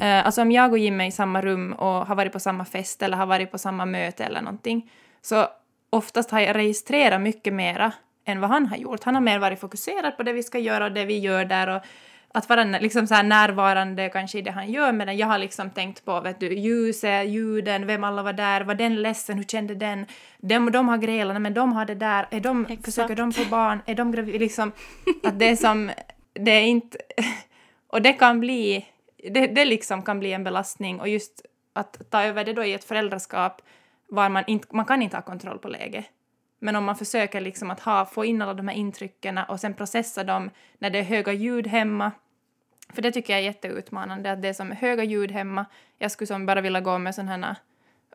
Eh, 0.00 0.26
alltså 0.26 0.42
om 0.42 0.52
jag 0.52 0.72
och 0.72 0.78
Jim 0.78 1.00
är 1.00 1.06
i 1.06 1.12
samma 1.12 1.40
rum 1.40 1.72
och 1.72 2.06
har 2.06 2.14
varit 2.14 2.32
på 2.32 2.40
samma 2.40 2.64
fest 2.64 3.02
eller 3.02 3.16
har 3.16 3.26
varit 3.26 3.50
på 3.50 3.58
samma 3.58 3.86
möte 3.86 4.24
eller 4.24 4.40
någonting, 4.40 4.90
så 5.22 5.46
oftast 5.90 6.30
har 6.30 6.40
jag 6.40 6.56
registrerat 6.56 7.20
mycket 7.20 7.54
mera 7.54 7.92
än 8.24 8.40
vad 8.40 8.50
han 8.50 8.66
har 8.66 8.76
gjort. 8.76 9.04
Han 9.04 9.14
har 9.14 9.22
mer 9.22 9.38
varit 9.38 9.60
fokuserad 9.60 10.16
på 10.16 10.22
det 10.22 10.32
vi 10.32 10.42
ska 10.42 10.58
göra 10.58 10.84
och 10.84 10.92
det 10.92 11.04
vi 11.04 11.18
gör 11.18 11.44
där 11.44 11.76
och 11.76 11.82
att 12.32 12.48
vara 12.48 12.64
liksom 12.64 13.06
så 13.06 13.22
närvarande 13.22 14.08
kanske 14.08 14.38
i 14.38 14.42
det 14.42 14.50
han 14.50 14.72
gör, 14.72 14.92
medan 14.92 15.16
jag 15.16 15.26
har 15.26 15.38
liksom 15.38 15.70
tänkt 15.70 16.04
på 16.04 16.20
vet 16.20 16.40
du, 16.40 16.54
ljuset, 16.54 17.28
ljuden, 17.28 17.86
vem 17.86 18.04
alla 18.04 18.22
var 18.22 18.32
där, 18.32 18.60
var 18.60 18.74
den 18.74 19.02
ledsen, 19.02 19.36
hur 19.36 19.44
kände 19.44 19.74
den, 19.74 20.06
de, 20.38 20.72
de 20.72 20.88
har 20.88 20.98
grälat, 20.98 21.42
men 21.42 21.54
de 21.54 21.72
har 21.72 21.84
det 21.84 21.94
där, 21.94 22.26
är 22.30 22.40
de, 22.40 22.66
Exakt. 22.66 22.84
försöker 22.84 23.16
de 23.16 23.32
få 23.32 23.44
barn, 23.50 23.80
är 23.86 23.94
de 23.94 24.12
gravida, 24.12 24.38
liksom 24.38 24.72
att 25.22 25.38
det 25.38 25.48
är 25.48 25.56
som, 25.56 25.90
det 26.32 26.50
är 26.50 26.62
inte, 26.62 26.98
och 27.86 28.02
det 28.02 28.12
kan 28.12 28.40
bli, 28.40 28.86
det, 29.28 29.46
det 29.46 29.64
liksom 29.64 30.02
kan 30.02 30.20
bli 30.20 30.32
en 30.32 30.44
belastning 30.44 31.00
och 31.00 31.08
just 31.08 31.46
att 31.72 32.10
ta 32.10 32.22
över 32.22 32.44
det 32.44 32.52
då 32.52 32.64
i 32.64 32.74
ett 32.74 32.84
föräldraskap 32.84 33.62
var 34.08 34.28
man 34.28 34.44
inte, 34.46 34.76
man 34.76 34.84
kan 34.84 35.02
inte 35.02 35.16
ha 35.16 35.22
kontroll 35.22 35.58
på 35.58 35.68
läget. 35.68 36.06
Men 36.58 36.76
om 36.76 36.84
man 36.84 36.96
försöker 36.96 37.40
liksom 37.40 37.70
att 37.70 37.80
ha, 37.80 38.06
få 38.06 38.24
in 38.24 38.42
alla 38.42 38.54
de 38.54 38.68
här 38.68 38.74
intrycken 38.74 39.38
och 39.38 39.60
sen 39.60 39.74
processa 39.74 40.24
dem 40.24 40.50
när 40.78 40.90
det 40.90 40.98
är 40.98 41.02
höga 41.02 41.32
ljud 41.32 41.66
hemma. 41.66 42.12
För 42.92 43.02
det 43.02 43.12
tycker 43.12 43.32
jag 43.32 43.40
är 43.40 43.44
jätteutmanande, 43.44 44.32
att 44.32 44.42
det 44.42 44.48
är 44.48 44.52
som 44.52 44.70
höga 44.70 45.04
ljud 45.04 45.30
hemma. 45.30 45.66
Jag 45.98 46.10
skulle 46.10 46.26
som 46.26 46.46
bara 46.46 46.60
vilja 46.60 46.80
gå 46.80 46.98
med 46.98 47.14
sådana 47.14 47.46
här 47.46 47.56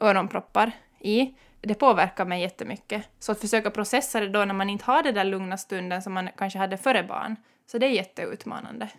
öronproppar 0.02 0.72
i. 1.00 1.34
Det 1.62 1.76
påverkar 1.76 2.26
mig 2.26 2.42
jättemycket. 2.42 3.10
Så 3.20 3.32
att 3.32 3.40
försöka 3.40 3.72
processa 3.72 4.20
det 4.20 4.30
då 4.30 4.46
när 4.46 4.54
man 4.54 4.70
inte 4.70 4.86
har 4.86 5.04
den 5.04 5.14
där 5.14 5.24
lugna 5.24 5.58
stunden 5.58 6.02
som 6.02 6.14
man 6.14 6.30
kanske 6.38 6.60
hade 6.60 6.78
före 6.78 7.04
barn. 7.04 7.36
Så 7.66 7.78
det 7.78 7.86
är 7.86 7.90
jätteutmanande. 7.90 8.90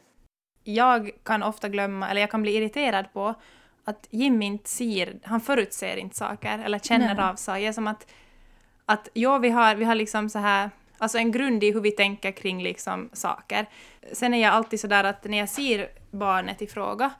Jag 0.64 1.11
kan 1.23 1.42
ofta 1.42 1.68
glömma, 1.68 2.11
eller 2.11 2.21
jag 2.21 2.30
kan 2.30 2.42
bli 2.42 2.56
irriterad 2.56 3.12
på 3.12 3.35
att 3.85 4.06
Jim 4.11 4.42
inte 4.42 4.71
ser, 4.71 5.18
han 5.23 5.40
förutser 5.40 5.97
inte 5.97 6.16
saker 6.16 6.59
eller 6.59 6.78
känner 6.78 7.14
Nej. 7.14 7.25
av 7.25 7.35
saker. 7.35 7.73
Som 7.73 7.87
att, 7.87 8.06
att 8.87 9.09
ja, 9.12 9.38
vi 9.38 9.50
har, 9.50 9.75
vi 9.75 9.85
har 9.85 9.94
liksom 9.94 10.30
så 10.30 10.38
här, 10.38 10.71
alltså 10.99 11.18
en 11.18 11.33
grund 11.33 11.64
i 11.64 11.73
hur 11.73 11.80
vi 11.80 11.90
tänker 11.90 12.33
kring 12.33 12.62
liksom 12.62 13.11
saker. 13.12 13.66
Sen 14.12 14.35
är 14.35 14.42
jag 14.42 14.52
alltid 14.52 14.80
så 14.80 14.87
där 14.87 15.04
att 15.04 15.25
när 15.25 15.38
jag 15.38 15.49
ser 15.49 15.88
barnet 16.11 16.62
i 16.62 16.66
fråga 16.66 17.11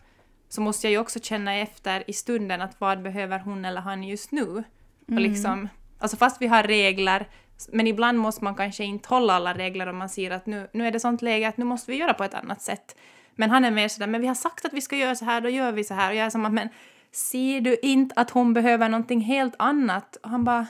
så 0.49 0.61
måste 0.61 0.87
jag 0.87 0.93
ju 0.93 0.99
också 0.99 1.21
känna 1.21 1.55
efter 1.55 2.11
i 2.11 2.13
stunden 2.13 2.63
att 2.63 2.81
vad 2.81 3.03
behöver 3.03 3.39
hon 3.39 3.65
eller 3.65 3.81
han 3.81 4.03
just 4.03 4.33
nu? 4.33 4.65
Och 5.07 5.21
liksom, 5.21 5.69
alltså 5.99 6.17
fast 6.17 6.43
vi 6.43 6.47
har 6.47 6.63
regler, 6.63 7.29
men 7.73 7.87
ibland 7.87 8.19
måste 8.19 8.45
man 8.45 8.55
kanske 8.55 8.85
inte 8.85 9.09
hålla 9.09 9.35
alla 9.35 9.55
regler 9.55 9.87
om 9.87 9.97
man 9.97 10.09
ser 10.09 10.31
att 10.31 10.47
nu, 10.47 10.69
nu 10.73 10.87
är 10.87 10.93
det 10.93 11.01
sånt 11.01 11.23
läge 11.23 11.49
att 11.49 11.57
nu 11.57 11.65
måste 11.65 11.91
vi 11.91 11.97
göra 11.97 12.15
på 12.15 12.25
ett 12.25 12.35
annat 12.35 12.63
sätt. 12.63 12.97
Men 13.37 13.51
han 13.51 13.65
är 13.65 13.71
mer 13.71 13.89
sådär, 13.89 14.07
men 14.07 14.21
vi 14.21 14.27
har 14.27 14.35
sagt 14.35 14.65
att 14.65 14.73
vi 14.73 14.81
ska 14.81 14.97
göra 14.97 15.15
så 15.15 15.25
här, 15.25 15.41
då 15.41 15.49
gör 15.49 15.73
vi 15.73 15.85
så 15.85 15.95
här. 15.95 16.11
Och 16.11 16.17
jag 16.17 16.27
är 16.27 16.31
som 16.31 16.47
att, 16.47 16.53
men 16.53 16.69
ser 17.13 17.61
du 17.61 17.77
inte 17.83 18.15
att 18.17 18.31
hon 18.31 18.55
behöver 18.55 18.89
någonting 18.89 19.21
helt 19.21 19.55
annat? 19.59 20.17
Och 20.17 20.31
han 20.31 20.45
bara, 20.45 20.67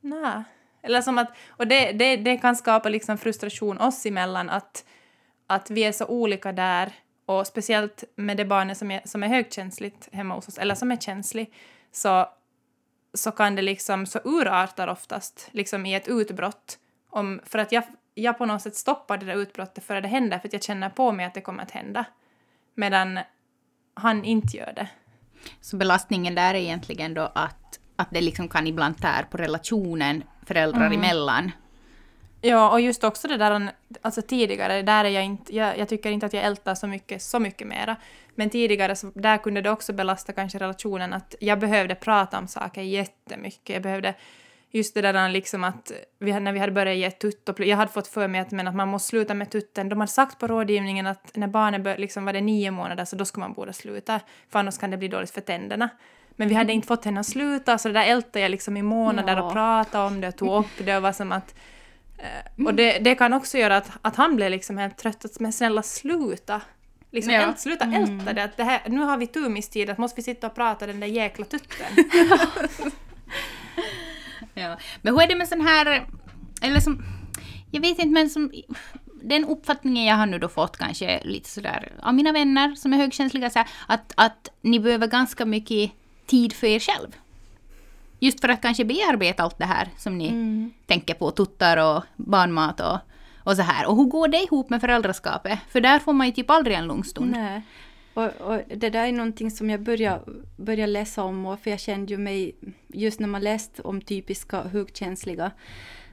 nej. 0.00 0.42
Eller 0.82 1.02
som 1.02 1.18
att, 1.18 1.32
och 1.48 1.66
det, 1.66 1.92
det, 1.92 2.16
det 2.16 2.36
kan 2.36 2.56
skapa 2.56 2.88
liksom 2.88 3.18
frustration 3.18 3.78
oss 3.78 4.06
emellan 4.06 4.50
att, 4.50 4.84
att 5.46 5.70
vi 5.70 5.84
är 5.84 5.92
så 5.92 6.06
olika 6.06 6.52
där 6.52 6.92
och 7.26 7.46
speciellt 7.46 8.04
med 8.16 8.36
det 8.36 8.44
barnet 8.44 8.78
som 8.78 8.90
är, 8.90 9.00
som 9.04 9.22
är 9.22 9.28
högkänsligt 9.28 10.08
hemma 10.12 10.34
hos 10.34 10.48
oss, 10.48 10.58
eller 10.58 10.74
som 10.74 10.92
är 10.92 10.96
känslig, 10.96 11.52
så, 11.92 12.26
så 13.14 13.30
kan 13.30 13.54
det 13.54 13.62
liksom, 13.62 14.06
så 14.06 14.20
urartar 14.24 14.88
oftast 14.88 15.48
liksom 15.50 15.86
i 15.86 15.94
ett 15.94 16.08
utbrott. 16.08 16.78
Om, 17.10 17.40
för 17.44 17.58
att 17.58 17.72
jag, 17.72 17.84
jag 18.14 18.38
på 18.38 18.46
något 18.46 18.62
sätt 18.62 18.76
stoppar 18.76 19.18
det 19.18 19.26
där 19.26 19.36
utbrottet 19.36 19.84
före 19.84 20.00
det 20.00 20.08
händer, 20.08 20.38
för 20.38 20.48
att 20.48 20.52
jag 20.52 20.62
känner 20.62 20.90
på 20.90 21.12
mig 21.12 21.26
att 21.26 21.34
det 21.34 21.40
kommer 21.40 21.62
att 21.62 21.70
hända. 21.70 22.04
Medan 22.74 23.18
han 23.94 24.24
inte 24.24 24.56
gör 24.56 24.72
det. 24.76 24.88
Så 25.60 25.76
belastningen 25.76 26.34
där 26.34 26.54
är 26.54 26.58
egentligen 26.58 27.14
då 27.14 27.32
att, 27.34 27.80
att 27.96 28.08
det 28.10 28.20
liksom 28.20 28.48
kan 28.48 28.66
ibland 28.66 28.98
tär 28.98 29.22
på 29.30 29.36
relationen 29.36 30.24
föräldrar 30.46 30.90
emellan. 30.90 31.50
Ja, 32.44 32.70
och 32.70 32.80
just 32.80 33.04
också 33.04 33.28
det 33.28 33.36
där, 33.36 33.72
alltså 34.02 34.22
tidigare, 34.22 34.82
där 34.82 35.04
är 35.04 35.08
jag 35.08 35.24
inte, 35.24 35.56
jag, 35.56 35.78
jag 35.78 35.88
tycker 35.88 36.10
inte 36.10 36.26
att 36.26 36.32
jag 36.32 36.44
ältar 36.44 36.74
så 36.74 36.86
mycket, 36.86 37.22
så 37.22 37.38
mycket 37.38 37.66
mera. 37.66 37.96
Men 38.34 38.50
tidigare, 38.50 38.96
så, 38.96 39.10
där 39.14 39.38
kunde 39.38 39.60
det 39.60 39.70
också 39.70 39.92
belasta 39.92 40.32
kanske 40.32 40.58
relationen 40.58 41.12
att 41.12 41.34
jag 41.40 41.58
behövde 41.58 41.94
prata 41.94 42.38
om 42.38 42.48
saker 42.48 42.82
jättemycket. 42.82 43.74
Jag 43.74 43.82
behövde, 43.82 44.14
just 44.72 44.94
det 44.94 45.00
där 45.02 45.28
liksom 45.28 45.64
att 45.64 45.92
vi, 46.18 46.40
när 46.40 46.52
vi 46.52 46.58
hade 46.58 46.72
börjat 46.72 46.96
ge 46.96 47.10
tutt 47.10 47.48
och 47.48 47.60
jag 47.60 47.76
hade 47.76 47.92
fått 47.92 48.06
för 48.08 48.28
mig 48.28 48.40
att, 48.40 48.50
men 48.50 48.68
att 48.68 48.74
man 48.74 48.88
måste 48.88 49.08
sluta 49.08 49.34
med 49.34 49.50
tutten. 49.50 49.88
De 49.88 50.00
hade 50.00 50.12
sagt 50.12 50.38
på 50.38 50.46
rådgivningen 50.46 51.06
att 51.06 51.36
när 51.36 51.46
barnet 51.46 51.82
bör, 51.82 51.96
liksom 51.96 52.24
var 52.24 52.32
det 52.32 52.40
nio 52.40 52.70
månader 52.70 53.04
så 53.04 53.16
då 53.16 53.24
ska 53.24 53.40
man 53.40 53.52
borde 53.52 53.72
sluta, 53.72 54.20
för 54.50 54.58
annars 54.58 54.78
kan 54.78 54.90
det 54.90 54.96
bli 54.96 55.08
dåligt 55.08 55.30
för 55.30 55.40
tänderna. 55.40 55.88
Men 56.36 56.48
vi 56.48 56.54
hade 56.54 56.72
inte 56.72 56.88
fått 56.88 57.04
henne 57.04 57.20
att 57.20 57.26
sluta, 57.26 57.78
så 57.78 57.88
det 57.88 57.94
där 57.94 58.06
ältade 58.06 58.40
jag 58.40 58.50
liksom 58.50 58.76
i 58.76 58.82
månader 58.82 59.36
Ja. 59.36 59.42
och 59.42 59.52
pratade 59.52 60.04
om 60.06 60.20
det 60.20 60.28
och 60.28 60.36
tog 60.36 60.64
upp 60.64 60.70
det 60.86 60.96
och 60.96 61.02
var 61.02 61.12
som 61.12 61.32
att 61.32 61.54
Eh, 62.18 62.66
Och 62.66 62.74
det, 62.74 62.98
det 62.98 63.14
kan 63.14 63.32
också 63.32 63.58
göra 63.58 63.76
att, 63.76 63.90
att 64.02 64.16
han 64.16 64.36
blir 64.36 64.50
liksom 64.50 64.78
helt 64.78 64.96
trött. 64.98 65.24
Att, 65.24 65.40
men 65.40 65.52
snälla 65.52 65.82
sluta! 65.82 66.60
Liksom, 67.10 67.32
Ja. 67.32 67.40
ält, 67.40 67.60
sluta 67.60 67.84
älta 67.84 68.32
det. 68.32 68.44
Att 68.44 68.56
det 68.56 68.64
här, 68.64 68.80
nu 68.86 69.00
har 69.00 69.16
vi 69.16 69.26
tumistid, 69.26 69.90
att 69.90 69.98
måste 69.98 70.16
vi 70.16 70.22
sitta 70.22 70.46
och 70.46 70.54
prata 70.54 70.86
den 70.86 71.00
där 71.00 71.06
jäkla 71.06 71.44
tutten. 71.44 71.86
Ja. 74.62 74.76
Men 75.02 75.14
hur 75.14 75.22
är 75.22 75.28
det 75.28 75.36
med 75.36 75.48
sån 75.48 75.60
här, 75.60 76.06
eller 76.62 76.80
som, 76.80 77.02
jag 77.70 77.80
vet 77.80 77.98
inte 77.98 78.06
men 78.06 78.30
som, 78.30 78.52
den 79.22 79.44
uppfattningen 79.44 80.04
jag 80.04 80.16
har 80.16 80.26
nu 80.26 80.38
då 80.38 80.48
fått 80.48 80.76
kanske 80.76 81.20
lite 81.24 81.48
sådär 81.48 81.92
av 82.02 82.14
mina 82.14 82.32
vänner 82.32 82.74
som 82.74 82.92
är 82.92 82.96
högkänsliga, 82.96 83.50
så 83.50 83.58
här, 83.58 83.68
att, 83.86 84.12
att 84.16 84.48
ni 84.60 84.80
behöver 84.80 85.06
ganska 85.06 85.44
mycket 85.44 85.90
tid 86.26 86.52
för 86.52 86.66
er 86.66 86.78
själv. 86.78 87.08
Just 88.18 88.40
för 88.40 88.48
att 88.48 88.62
kanske 88.62 88.84
bearbeta 88.84 89.42
allt 89.42 89.58
det 89.58 89.64
här 89.64 89.88
som 89.98 90.18
ni 90.18 90.70
tänker 90.86 91.14
på, 91.14 91.30
tuttar 91.30 91.76
och 91.76 92.04
barnmat 92.16 92.80
och, 92.80 92.98
och 93.38 93.56
så 93.56 93.62
här. 93.62 93.86
Och 93.86 93.96
hur 93.96 94.04
går 94.04 94.28
det 94.28 94.42
ihop 94.42 94.70
med 94.70 94.80
föräldraskapet? 94.80 95.58
För 95.68 95.80
där 95.80 95.98
får 95.98 96.12
man 96.12 96.26
ju 96.26 96.32
typ 96.32 96.50
aldrig 96.50 96.76
en 96.76 96.86
lugn 96.86 97.04
stund. 97.04 97.30
Nej. 97.30 97.62
Och, 98.14 98.24
och 98.24 98.60
det 98.76 98.90
där 98.90 99.06
är 99.06 99.12
någonting 99.12 99.50
som 99.50 99.70
jag 99.70 99.80
börjar, 99.80 100.22
börjar 100.56 100.86
läsa 100.86 101.22
om, 101.22 101.46
och 101.46 101.60
för 101.60 101.70
jag 101.70 101.80
kände 101.80 102.12
ju 102.12 102.18
mig, 102.18 102.54
just 102.88 103.20
när 103.20 103.28
man 103.28 103.42
läst 103.42 103.80
om 103.80 104.00
typiska 104.00 104.62
högkänsliga, 104.62 105.50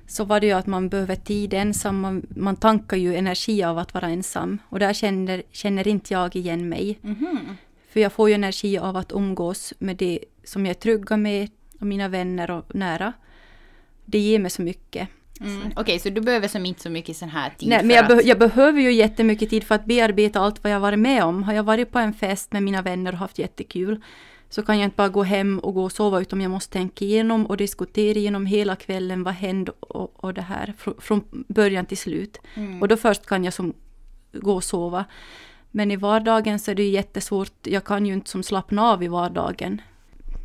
så 0.07 0.23
var 0.23 0.39
det 0.39 0.47
ju 0.47 0.53
att 0.53 0.67
man 0.67 0.89
behöver 0.89 1.15
tid 1.15 1.53
ensam. 1.53 1.99
Man, 1.99 2.27
man 2.29 2.55
tankar 2.55 2.97
ju 2.97 3.15
energi 3.15 3.63
av 3.63 3.77
att 3.77 3.93
vara 3.93 4.07
ensam. 4.09 4.57
Och 4.69 4.79
där 4.79 4.93
känner, 4.93 5.43
känner 5.51 5.87
inte 5.87 6.13
jag 6.13 6.35
igen 6.35 6.69
mig. 6.69 6.99
Mhm. 7.01 7.57
För 7.89 7.99
jag 7.99 8.13
får 8.13 8.29
ju 8.29 8.35
energi 8.35 8.77
av 8.77 8.97
att 8.97 9.11
umgås 9.11 9.73
med 9.79 9.97
det 9.97 10.19
som 10.43 10.65
jag 10.65 10.69
är 10.69 10.79
trygga 10.79 11.17
med 11.17 11.49
och 11.79 11.87
mina 11.87 12.07
vänner 12.07 12.51
och 12.51 12.75
nära. 12.75 13.13
Det 14.05 14.19
ger 14.19 14.39
mig 14.39 14.51
så 14.51 14.61
mycket. 14.61 15.09
Mm. 15.41 15.71
Okej, 15.75 15.99
så 15.99 16.09
du 16.09 16.21
behöver 16.21 16.47
som 16.47 16.65
inte 16.65 16.81
så 16.81 16.89
mycket 16.89 17.17
sån 17.17 17.29
här 17.29 17.49
tid 17.57 17.69
Nej, 17.69 17.83
men 17.83 17.95
jag, 17.95 18.11
att... 18.11 18.17
be- 18.17 18.23
jag 18.23 18.39
behöver 18.39 18.81
ju 18.81 18.91
jättemycket 18.91 19.49
tid 19.49 19.63
för 19.63 19.75
att 19.75 19.85
bearbeta 19.85 20.39
allt 20.39 20.63
vad 20.63 20.73
jag 20.73 20.79
varit 20.79 20.99
med 20.99 21.23
om. 21.23 21.43
Har 21.43 21.53
jag 21.53 21.63
varit 21.63 21.91
på 21.91 21.99
en 21.99 22.13
fest 22.13 22.51
med 22.53 22.63
mina 22.63 22.81
vänner 22.81 23.11
och 23.11 23.17
haft 23.17 23.39
jättekul 23.39 24.01
så 24.49 24.61
kan 24.61 24.79
jag 24.79 24.87
inte 24.87 24.95
bara 24.97 25.09
gå 25.09 25.23
hem 25.23 25.59
och 25.59 25.73
gå 25.73 25.83
och 25.83 25.91
sova 25.91 26.21
utan 26.21 26.41
jag 26.41 26.51
måste 26.51 26.73
tänka 26.73 27.05
igenom 27.05 27.45
och 27.45 27.57
diskutera 27.57 28.17
igenom 28.19 28.45
hela 28.45 28.75
kvällen 28.75 29.23
vad 29.23 29.33
hände 29.33 29.71
och, 29.79 30.23
och 30.23 30.33
det 30.33 30.41
här 30.41 30.73
fr- 30.77 31.01
från 31.01 31.23
början 31.47 31.85
till 31.85 31.97
slut. 31.97 32.37
Mm. 32.53 32.81
Och 32.81 32.87
då 32.87 32.97
först 32.97 33.25
kan 33.25 33.43
jag 33.43 33.53
som 33.53 33.73
gå 34.33 34.53
och 34.53 34.63
sova. 34.63 35.05
Men 35.71 35.91
i 35.91 35.95
vardagen 35.95 36.59
så 36.59 36.71
är 36.71 36.75
det 36.75 36.83
ju 36.83 36.89
jättesvårt. 36.89 37.67
Jag 37.67 37.83
kan 37.83 38.05
ju 38.05 38.13
inte 38.13 38.29
som 38.29 38.43
slappna 38.43 38.83
av 38.91 39.03
i 39.03 39.07
vardagen. 39.07 39.81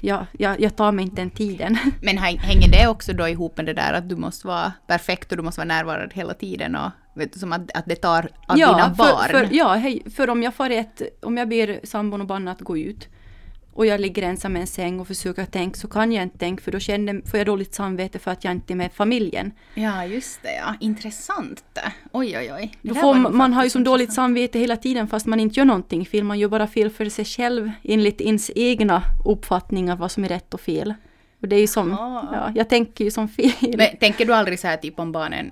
Jag, 0.05 0.27
jag, 0.39 0.61
jag 0.61 0.77
tar 0.77 0.93
mig 0.93 1.05
inte 1.05 1.17
den 1.23 1.31
tiden. 1.31 1.79
Men 2.03 2.19
häng- 2.19 2.39
hänger 2.39 2.69
det 2.69 2.89
också 2.89 3.13
då 3.13 3.29
ihop 3.29 3.57
med 3.57 3.67
det 3.67 3.73
där 3.73 3.93
att 3.93 4.09
du 4.09 4.17
måste 4.17 4.47
vara 4.47 4.73
perfekt 4.87 5.31
och 5.31 5.37
du 5.37 5.43
måste 5.43 5.61
vara 5.61 5.69
närvarande 5.69 6.15
hela 6.15 6.35
tiden 6.35 6.77
och 6.77 6.91
vet 7.15 7.33
du, 7.33 7.39
som 7.39 7.53
att, 7.53 7.71
att 7.75 7.87
det 7.87 7.97
tar 7.97 8.29
av 8.47 8.57
dina 8.57 8.95
barn? 8.99 9.29
För, 9.31 9.39
för, 9.39 9.49
ja, 9.51 9.75
hej, 9.75 10.03
för 10.17 10.31
om 10.31 10.43
jag 10.43 10.55
får 10.55 10.71
ett, 10.71 11.03
om 11.23 11.37
jag 11.37 11.49
ber 11.49 11.81
sambon 11.87 12.21
och 12.21 12.27
barnen 12.27 12.49
att 12.49 12.61
gå 12.61 12.79
ut 12.79 13.09
och 13.75 13.87
jag 13.87 14.01
ligger 14.01 14.23
ensam 14.23 14.57
i 14.57 14.61
en 14.61 14.67
säng 14.67 15.01
och 15.01 15.07
försöker 15.07 15.45
tänka 15.45 15.77
så 15.77 15.89
kan 15.89 16.13
jag 16.13 16.23
inte 16.23 16.39
tänka 16.39 16.63
för 16.63 16.73
då 16.73 16.79
känner, 16.79 17.23
får 17.31 17.39
jag 17.39 17.47
dåligt 17.47 17.75
samvete 17.75 18.19
för 18.19 18.31
att 18.31 18.45
jag 18.45 18.51
inte 18.51 18.73
är 18.73 18.75
med 18.75 18.93
familjen. 18.93 19.53
Ja, 19.75 20.05
just 20.05 20.43
det 20.43 20.55
ja. 20.55 20.75
Intressant. 20.81 21.65
Oj, 22.13 22.39
oj, 22.39 22.53
oj. 22.53 22.73
Då 22.83 22.95
får, 22.95 23.15
man, 23.15 23.53
har 23.53 23.65
ju 23.65 23.71
som 23.71 23.85
dåligt 23.85 24.13
samvete 24.13 24.59
hela 24.59 24.77
tiden 24.77 25.09
fast 25.09 25.27
man 25.27 25.41
inte 25.41 25.61
gör 25.61 25.65
någonting. 25.65 26.07
Fel, 26.07 26.25
man 26.25 26.39
gör 26.39 26.49
bara 26.49 26.67
fel 26.67 26.91
för 26.91 27.09
sig 27.09 27.25
själv 27.25 27.71
enligt 27.83 28.21
ens 28.21 28.51
egna 28.55 29.03
uppfattningar 29.25 29.97
vad 29.97 30.11
som 30.11 30.25
är 30.25 30.29
rätt 30.29 30.55
och 30.55 30.61
fel. 30.61 30.95
Och 31.43 31.49
det 31.49 31.57
är 31.57 31.61
ju 31.61 31.67
som, 31.67 31.91
ja, 31.91 32.53
jag 32.55 32.69
tänker 32.69 33.05
ju 33.05 33.11
som 33.11 33.29
fel. 33.29 33.75
Men 33.77 33.97
tänker 33.97 34.27
du 34.27 34.35
aldrig 34.35 34.61
så 34.61 34.67
här 34.67 34.77
typ 34.77 34.99
om 34.99 35.13
barnen 35.13 35.51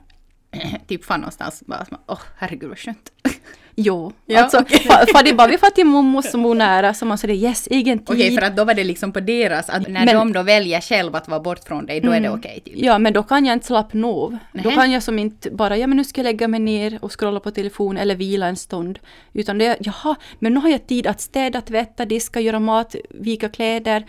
typ 0.89 1.05
fan 1.05 1.21
någonstans 1.21 1.63
bara 1.67 1.87
åh 2.07 2.21
herregud 2.39 2.69
vad 2.69 2.79
skönt. 2.79 3.13
Jo, 3.77 4.13
Ja, 4.27 4.43
alltså, 4.43 4.65
fa, 5.13 5.23
det 5.25 5.35
bara 5.35 5.49
vi 5.49 5.59
får 5.59 5.71
till 5.71 5.87
mormor 5.87 6.23
som 6.23 6.43
bor 6.43 6.55
nära 6.55 6.95
så 6.95 7.05
man 7.07 7.19
säger 7.19 7.35
yes, 7.35 7.69
egen 7.71 7.99
tid. 7.99 8.17
Okej, 8.17 8.35
för 8.37 8.43
att 8.43 8.57
då 8.57 8.65
var 8.65 8.75
det 8.75 8.85
liksom 8.85 9.13
på 9.13 9.21
deras, 9.21 9.69
att 9.71 9.89
när 9.89 10.05
Men- 10.05 10.15
de 10.17 10.33
då 10.33 10.43
väljer 10.43 10.81
själv 10.81 11.15
att 11.17 11.29
vara 11.29 11.41
bort 11.41 11.65
från 11.65 11.87
dig, 11.87 12.01
då 12.01 12.11
är 12.13 12.21
det 12.21 12.31
okej 12.31 12.61
typ. 12.65 12.75
Ja, 12.77 12.99
men 12.99 13.13
då 13.13 13.23
kan 13.23 13.47
jag 13.47 13.53
inte 13.53 13.67
slappna 13.67 14.07
av. 14.09 14.39
Då 14.53 14.71
kan 14.71 14.91
jag 14.93 15.03
som 15.03 15.19
inte 15.19 15.51
bara, 15.51 15.77
ja 15.77 15.87
men 15.87 15.97
nu 15.97 16.05
ska 16.05 16.21
jag 16.21 16.25
lägga 16.25 16.49
mig 16.49 16.61
ner 16.61 16.99
och 17.05 17.21
scrolla 17.21 17.41
på 17.41 17.51
telefon 17.51 17.97
eller 17.97 18.15
vila 18.17 18.47
en 18.47 18.57
stund. 18.57 18.99
Utan 19.33 19.59
det 19.59 19.67
är, 19.67 19.77
jaha, 19.81 20.17
men 20.39 20.55
nu 20.55 20.61
har 20.61 20.69
jag 20.69 20.87
tid 20.87 21.07
att 21.07 21.21
städa, 21.21 21.61
tvätta, 21.61 22.05
diska, 22.05 22.41
göra 22.41 22.59
mat, 22.61 22.95
vika 23.11 23.49
kläder. 23.49 24.05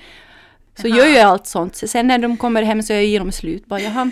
Så 0.75 0.87
Jaha. 0.87 0.97
gör 0.97 1.05
jag 1.07 1.23
allt 1.25 1.47
sånt. 1.47 1.75
Så 1.75 1.87
Sen 1.87 2.07
när 2.07 2.17
de 2.17 2.37
kommer 2.37 2.61
hem 2.61 2.81
så 2.81 2.93
är 2.93 3.01
jag 3.01 3.21
dem 3.21 3.31
slut. 3.31 3.65
Bara, 3.65 3.79
jaha, 3.79 4.11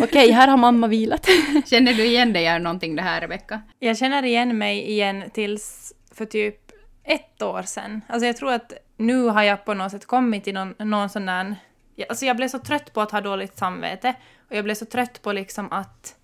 okej, 0.00 0.30
här 0.30 0.48
har 0.48 0.56
mamma 0.56 0.86
vilat. 0.86 1.26
Känner 1.66 1.94
du 1.94 2.04
igen 2.04 2.32
dig 2.32 2.44
i 2.44 2.58
någonting 2.58 2.96
det 2.96 3.02
här 3.02 3.20
Rebecka? 3.20 3.62
Jag 3.78 3.98
känner 3.98 4.24
igen 4.24 4.58
mig 4.58 4.90
igen 4.90 5.24
tills 5.34 5.92
för 6.14 6.24
typ 6.24 6.56
ett 7.04 7.42
år 7.42 7.62
sedan. 7.62 8.00
Alltså 8.08 8.26
jag 8.26 8.36
tror 8.36 8.52
att 8.52 8.72
nu 8.96 9.22
har 9.24 9.42
jag 9.42 9.64
på 9.64 9.74
något 9.74 9.90
sätt 9.92 10.06
kommit 10.06 10.44
till 10.44 10.54
någon, 10.54 10.74
någon 10.78 11.08
sån 11.08 11.26
där... 11.26 11.56
jag- 11.94 12.08
Alltså 12.08 12.26
jag 12.26 12.36
blev 12.36 12.48
så 12.48 12.58
trött 12.58 12.92
på 12.92 13.00
att 13.00 13.10
ha 13.10 13.20
dåligt 13.20 13.58
samvete. 13.58 14.14
Och 14.50 14.56
jag 14.56 14.64
blev 14.64 14.74
så 14.74 14.84
trött 14.84 15.22
på 15.22 15.32
liksom 15.32 15.72
att... 15.72 16.14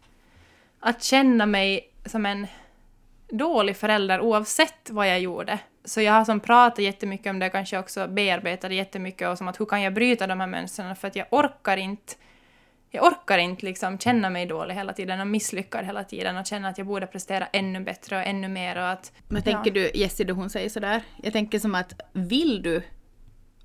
Att 0.81 1.03
känna 1.03 1.47
mig 1.47 1.91
som 2.07 2.27
en 2.27 2.47
dålig 3.31 3.77
förälder 3.77 4.21
oavsett 4.21 4.91
vad 4.91 5.09
jag 5.09 5.21
gjorde. 5.21 5.59
Så 5.85 6.01
jag 6.01 6.13
har 6.13 6.25
som 6.25 6.41
pratat 6.41 6.79
jättemycket 6.79 7.31
om 7.31 7.39
det, 7.39 7.51
kanske 7.51 7.79
också 7.79 8.09
bearbetat 8.09 8.71
det 8.71 8.75
jättemycket 8.75 9.29
och 9.29 9.39
som 9.39 9.49
att 9.49 9.61
hur 9.61 9.67
kan 9.67 9.83
jag 9.83 9.95
bryta 9.95 10.27
de 10.27 10.41
här 10.41 10.47
mönstren? 10.47 10.97
För 10.97 11.09
att 11.09 11.17
jag 11.17 11.27
orkar 11.31 11.77
inte 11.77 12.15
jag 12.95 13.05
orkar 13.05 13.39
inte 13.39 13.67
liksom 13.67 13.99
känna 13.99 14.31
mig 14.31 14.47
dålig 14.47 14.75
hela 14.75 14.93
tiden 14.93 15.21
och 15.21 15.27
misslyckad 15.27 15.85
hela 15.85 16.05
tiden 16.05 16.37
och 16.37 16.47
känna 16.47 16.69
att 16.69 16.79
jag 16.79 16.87
borde 16.87 17.07
prestera 17.07 17.47
ännu 17.47 17.81
bättre 17.81 18.17
och 18.17 18.23
ännu 18.23 18.49
mer 18.49 18.79
och 18.79 18.89
att... 18.89 19.13
Men 19.29 19.43
tänker 19.43 19.71
du, 19.71 19.91
Jessie, 19.95 20.27
då 20.27 20.35
hon 20.35 20.51
säger 20.51 20.69
sådär, 20.69 21.03
jag 21.23 21.33
tänker 21.33 21.59
som 21.59 21.75
att 21.75 22.01
vill 22.13 22.63
du 22.63 22.83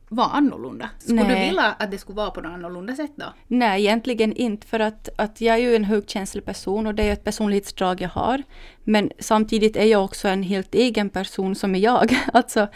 vara 0.10 0.28
annorlunda? 0.28 0.89
Skulle 1.00 1.22
du 1.22 1.28
Nej. 1.28 1.48
vilja 1.48 1.76
att 1.80 1.91
det 1.91 1.98
skulle 1.98 2.15
vara 2.15 2.32
på 2.32 2.41
något 2.41 2.52
annorlunda 2.52 2.95
sätt 2.95 3.12
då? 3.15 3.26
Nej, 3.48 3.82
egentligen 3.82 4.34
inte 4.34 4.67
för 4.67 4.80
att, 4.80 5.10
att 5.15 5.41
jag 5.41 5.56
är 5.56 5.60
ju 5.60 5.76
en 5.76 5.84
högkänslig 5.84 6.45
person 6.45 6.88
och 6.88 6.95
det 6.95 7.04
är 7.04 7.13
ett 7.13 7.24
personlighetsdrag 7.24 8.02
jag 8.02 8.10
har. 8.10 8.43
Men 8.84 9.12
samtidigt 9.19 9.76
är 9.76 9.86
jag 9.86 10.04
också 10.04 10.28
en 10.28 10.43
helt 10.43 10.76
egen 10.76 11.10
person 11.10 11.56
som 11.56 11.76
är 11.76 11.80
jag. 11.80 12.19
Alltså, 12.34 12.67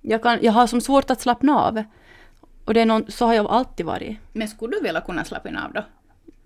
jag, 0.00 0.22
kan, 0.22 0.38
jag 0.42 0.52
har 0.52 0.66
som 0.66 0.80
svårt 0.80 1.10
att 1.10 1.20
slappna 1.20 1.60
av. 1.60 1.82
Och 2.64 2.74
det 2.74 2.80
är 2.80 2.86
någon, 2.86 3.04
så 3.08 3.26
har 3.26 3.34
jag 3.34 3.46
alltid 3.46 3.86
varit. 3.86 4.18
Men 4.32 4.48
skulle 4.48 4.76
du 4.76 4.82
vilja 4.82 5.00
kunna 5.00 5.24
slappna 5.24 5.64
av 5.64 5.72
då? 5.72 5.84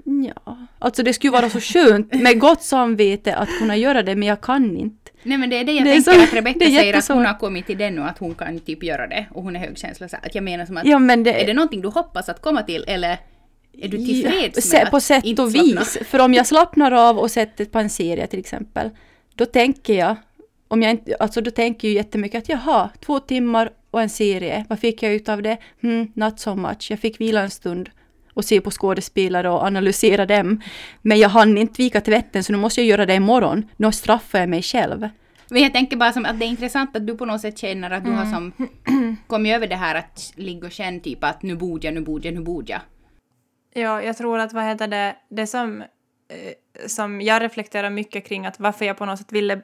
Ja, 0.05 0.57
alltså 0.79 1.03
det 1.03 1.12
skulle 1.12 1.33
vara 1.33 1.51
så 1.51 1.61
skönt 1.61 2.14
med 2.14 2.40
gott 2.40 2.62
samvete 2.62 3.37
att 3.37 3.49
kunna 3.59 3.77
göra 3.77 4.03
det, 4.03 4.16
men 4.16 4.29
jag 4.29 4.40
kan 4.40 4.77
inte. 4.77 5.00
Nej 5.23 5.39
men 5.39 5.51
det 5.51 5.57
är 5.57 5.65
det 5.65 5.73
jag 5.73 5.85
Det 5.85 5.91
tänker 5.91 6.13
så- 6.13 6.23
att 6.23 6.33
Rebecka 6.35 6.65
säger 6.65 6.95
att 6.99 7.09
hon 7.09 7.27
har 7.27 7.39
kommit 7.39 7.67
till 7.67 7.79
den 7.79 7.99
och 7.99 8.07
att 8.09 8.19
hon 8.19 8.35
kan 8.35 8.59
typ 8.61 8.83
göra 8.83 9.07
det 9.07 9.27
och 9.31 9.43
hon 9.43 9.57
är 9.57 9.61
högkänslig. 9.61 10.11
Så 10.11 10.17
att 10.23 10.35
jag 10.35 10.45
menar 10.45 10.67
som 10.67 10.77
att, 10.77 10.87
Ja, 10.87 10.99
men 10.99 11.23
det, 11.23 11.43
är 11.43 11.47
det 11.47 11.55
någonting 11.55 11.81
du 11.81 11.89
hoppas 11.89 12.29
att 12.29 12.43
komma 12.43 12.63
till 12.63 12.85
eller 12.89 13.19
är 13.79 13.89
du 13.89 13.97
tillfreds 13.97 14.35
Ja, 14.73 14.79
med 14.79 14.85
se- 14.85 14.91
På 14.91 15.01
sätt 15.01 15.39
och 15.39 15.55
vis. 15.55 15.99
För 16.05 16.19
om 16.19 16.35
jag 16.35 16.47
slappnar 16.47 16.93
av 16.93 17.19
och 17.19 17.31
sätter 17.31 17.65
på 17.65 17.79
en 17.79 17.91
serie 17.91 18.27
till 18.27 18.39
exempel, 18.41 18.91
då 19.35 19.47
tänker 19.47 19.95
jag, 19.95 20.17
om 20.69 20.83
jag 20.83 20.91
inte, 20.91 21.17
alltså 21.21 21.41
då 21.41 21.51
tänker 21.51 21.89
jag 21.89 21.95
jättemycket 21.95 22.39
att 22.43 22.49
jaha, 22.49 22.91
två 23.05 23.21
timmar 23.21 23.71
och 23.91 24.03
en 24.03 24.09
serie, 24.11 24.65
vad 24.69 24.79
fick 24.81 25.03
jag 25.03 25.13
ut 25.13 25.29
av 25.29 25.43
det? 25.43 25.57
Hmm, 25.83 26.13
not 26.15 26.41
so 26.41 26.55
much. 26.55 26.87
Jag 26.91 26.99
fick 27.01 27.21
vila 27.21 27.41
en 27.43 27.51
stund 27.51 27.91
och 28.40 28.44
se 28.44 28.61
på 28.61 28.70
skådespelare 28.70 29.50
och 29.50 29.62
analysera 29.62 30.26
dem. 30.26 30.61
Men 31.03 31.18
jag 31.18 31.29
hann 31.29 31.59
inte 31.59 31.83
vika 31.83 32.00
tvätten 32.00 32.44
så 32.44 32.53
nu 32.53 32.59
måste 32.59 32.81
jag 32.81 32.88
göra 32.88 33.07
det 33.07 33.14
imorgon. 33.14 33.68
Nu 33.76 33.92
straffar 33.92 34.38
jag 34.38 34.48
mig 34.48 34.62
själv. 34.62 35.09
Men 35.50 35.62
jag 35.62 35.72
tänker 35.72 35.96
bara 35.96 36.12
som 36.12 36.24
att 36.24 36.38
det 36.38 36.44
är 36.44 36.48
intressant 36.48 36.96
att 36.96 37.07
du 37.07 37.16
på 37.16 37.24
något 37.24 37.40
sätt 37.40 37.59
känner 37.59 37.90
att 37.90 38.05
du 38.05 38.11
har 38.11 38.24
Mm. 38.26 38.33
som 38.33 38.68
kommit 39.26 39.55
över 39.55 39.66
det 39.66 39.76
här 39.76 39.94
att 39.94 40.33
ligga 40.37 40.66
och 40.66 40.72
känna 40.72 41.00
typ 41.00 41.24
att 41.24 41.42
nu 41.42 41.57
borde 41.57 41.87
jag, 41.87 41.94
nu 41.94 42.00
borde 42.00 42.29
jag, 42.29 42.35
nu 42.35 42.40
borde 42.40 42.72
jag. 42.72 42.81
Ja, 43.74 44.03
jag 44.03 44.16
tror 44.16 44.38
att 44.38 44.53
vad 44.53 44.64
heter 44.64 44.88
det, 44.88 45.16
det 45.31 45.46
som, 45.46 45.81
eh, 45.81 46.87
som 46.87 47.20
jag 47.20 47.42
reflekterar 47.42 47.90
mycket 47.90 48.26
kring 48.26 48.46
att 48.46 48.61
varför 48.61 48.85
jag 48.85 48.96
på 48.96 49.07
något 49.07 49.18
sätt 49.18 49.33
ville, 49.33 49.61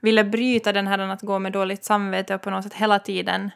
ville 0.00 0.24
bryta 0.24 0.72
den 0.72 0.86
här 0.86 0.98
att 0.98 1.22
gå 1.22 1.38
med 1.38 1.52
dåligt 1.52 1.84
samvete 1.84 2.34
och 2.34 2.42
på 2.42 2.50
något 2.50 2.64
sätt 2.64 2.74
hela 2.74 2.98
tiden 2.98 3.50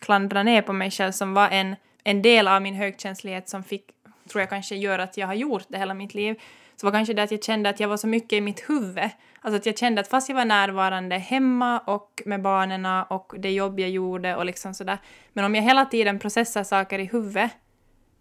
klandra 0.00 0.42
ner 0.42 0.62
på 0.62 0.72
mig 0.72 0.90
själv 0.90 1.12
som 1.12 1.34
var 1.34 1.48
en, 1.48 1.76
en 2.04 2.22
del 2.22 2.48
av 2.48 2.62
min 2.62 2.74
högkänslighet 2.74 3.48
som 3.48 3.64
fick, 3.64 3.84
tror 4.28 4.40
jag 4.40 4.50
kanske 4.50 4.76
gör 4.76 4.98
att 4.98 5.16
jag 5.16 5.26
har 5.26 5.34
gjort 5.34 5.64
det 5.68 5.78
hela 5.78 5.94
mitt 5.94 6.14
liv, 6.14 6.40
så 6.76 6.86
var 6.86 6.92
kanske 6.92 7.14
det 7.14 7.22
att 7.22 7.30
jag 7.30 7.44
kände 7.44 7.68
att 7.68 7.80
jag 7.80 7.88
var 7.88 7.96
så 7.96 8.06
mycket 8.06 8.32
i 8.32 8.40
mitt 8.40 8.70
huvud. 8.70 9.10
Alltså 9.40 9.56
att 9.56 9.66
jag 9.66 9.78
kände 9.78 10.00
att 10.00 10.08
fast 10.08 10.28
jag 10.28 10.36
var 10.36 10.44
närvarande 10.44 11.16
hemma 11.16 11.78
och 11.78 12.22
med 12.26 12.42
barnen 12.42 13.04
och 13.08 13.34
det 13.38 13.50
jobb 13.50 13.80
jag 13.80 13.90
gjorde 13.90 14.36
och 14.36 14.44
liksom 14.44 14.74
sådär, 14.74 14.98
men 15.32 15.44
om 15.44 15.54
jag 15.54 15.62
hela 15.62 15.84
tiden 15.84 16.18
processar 16.18 16.64
saker 16.64 16.98
i 16.98 17.04
huvudet 17.04 17.50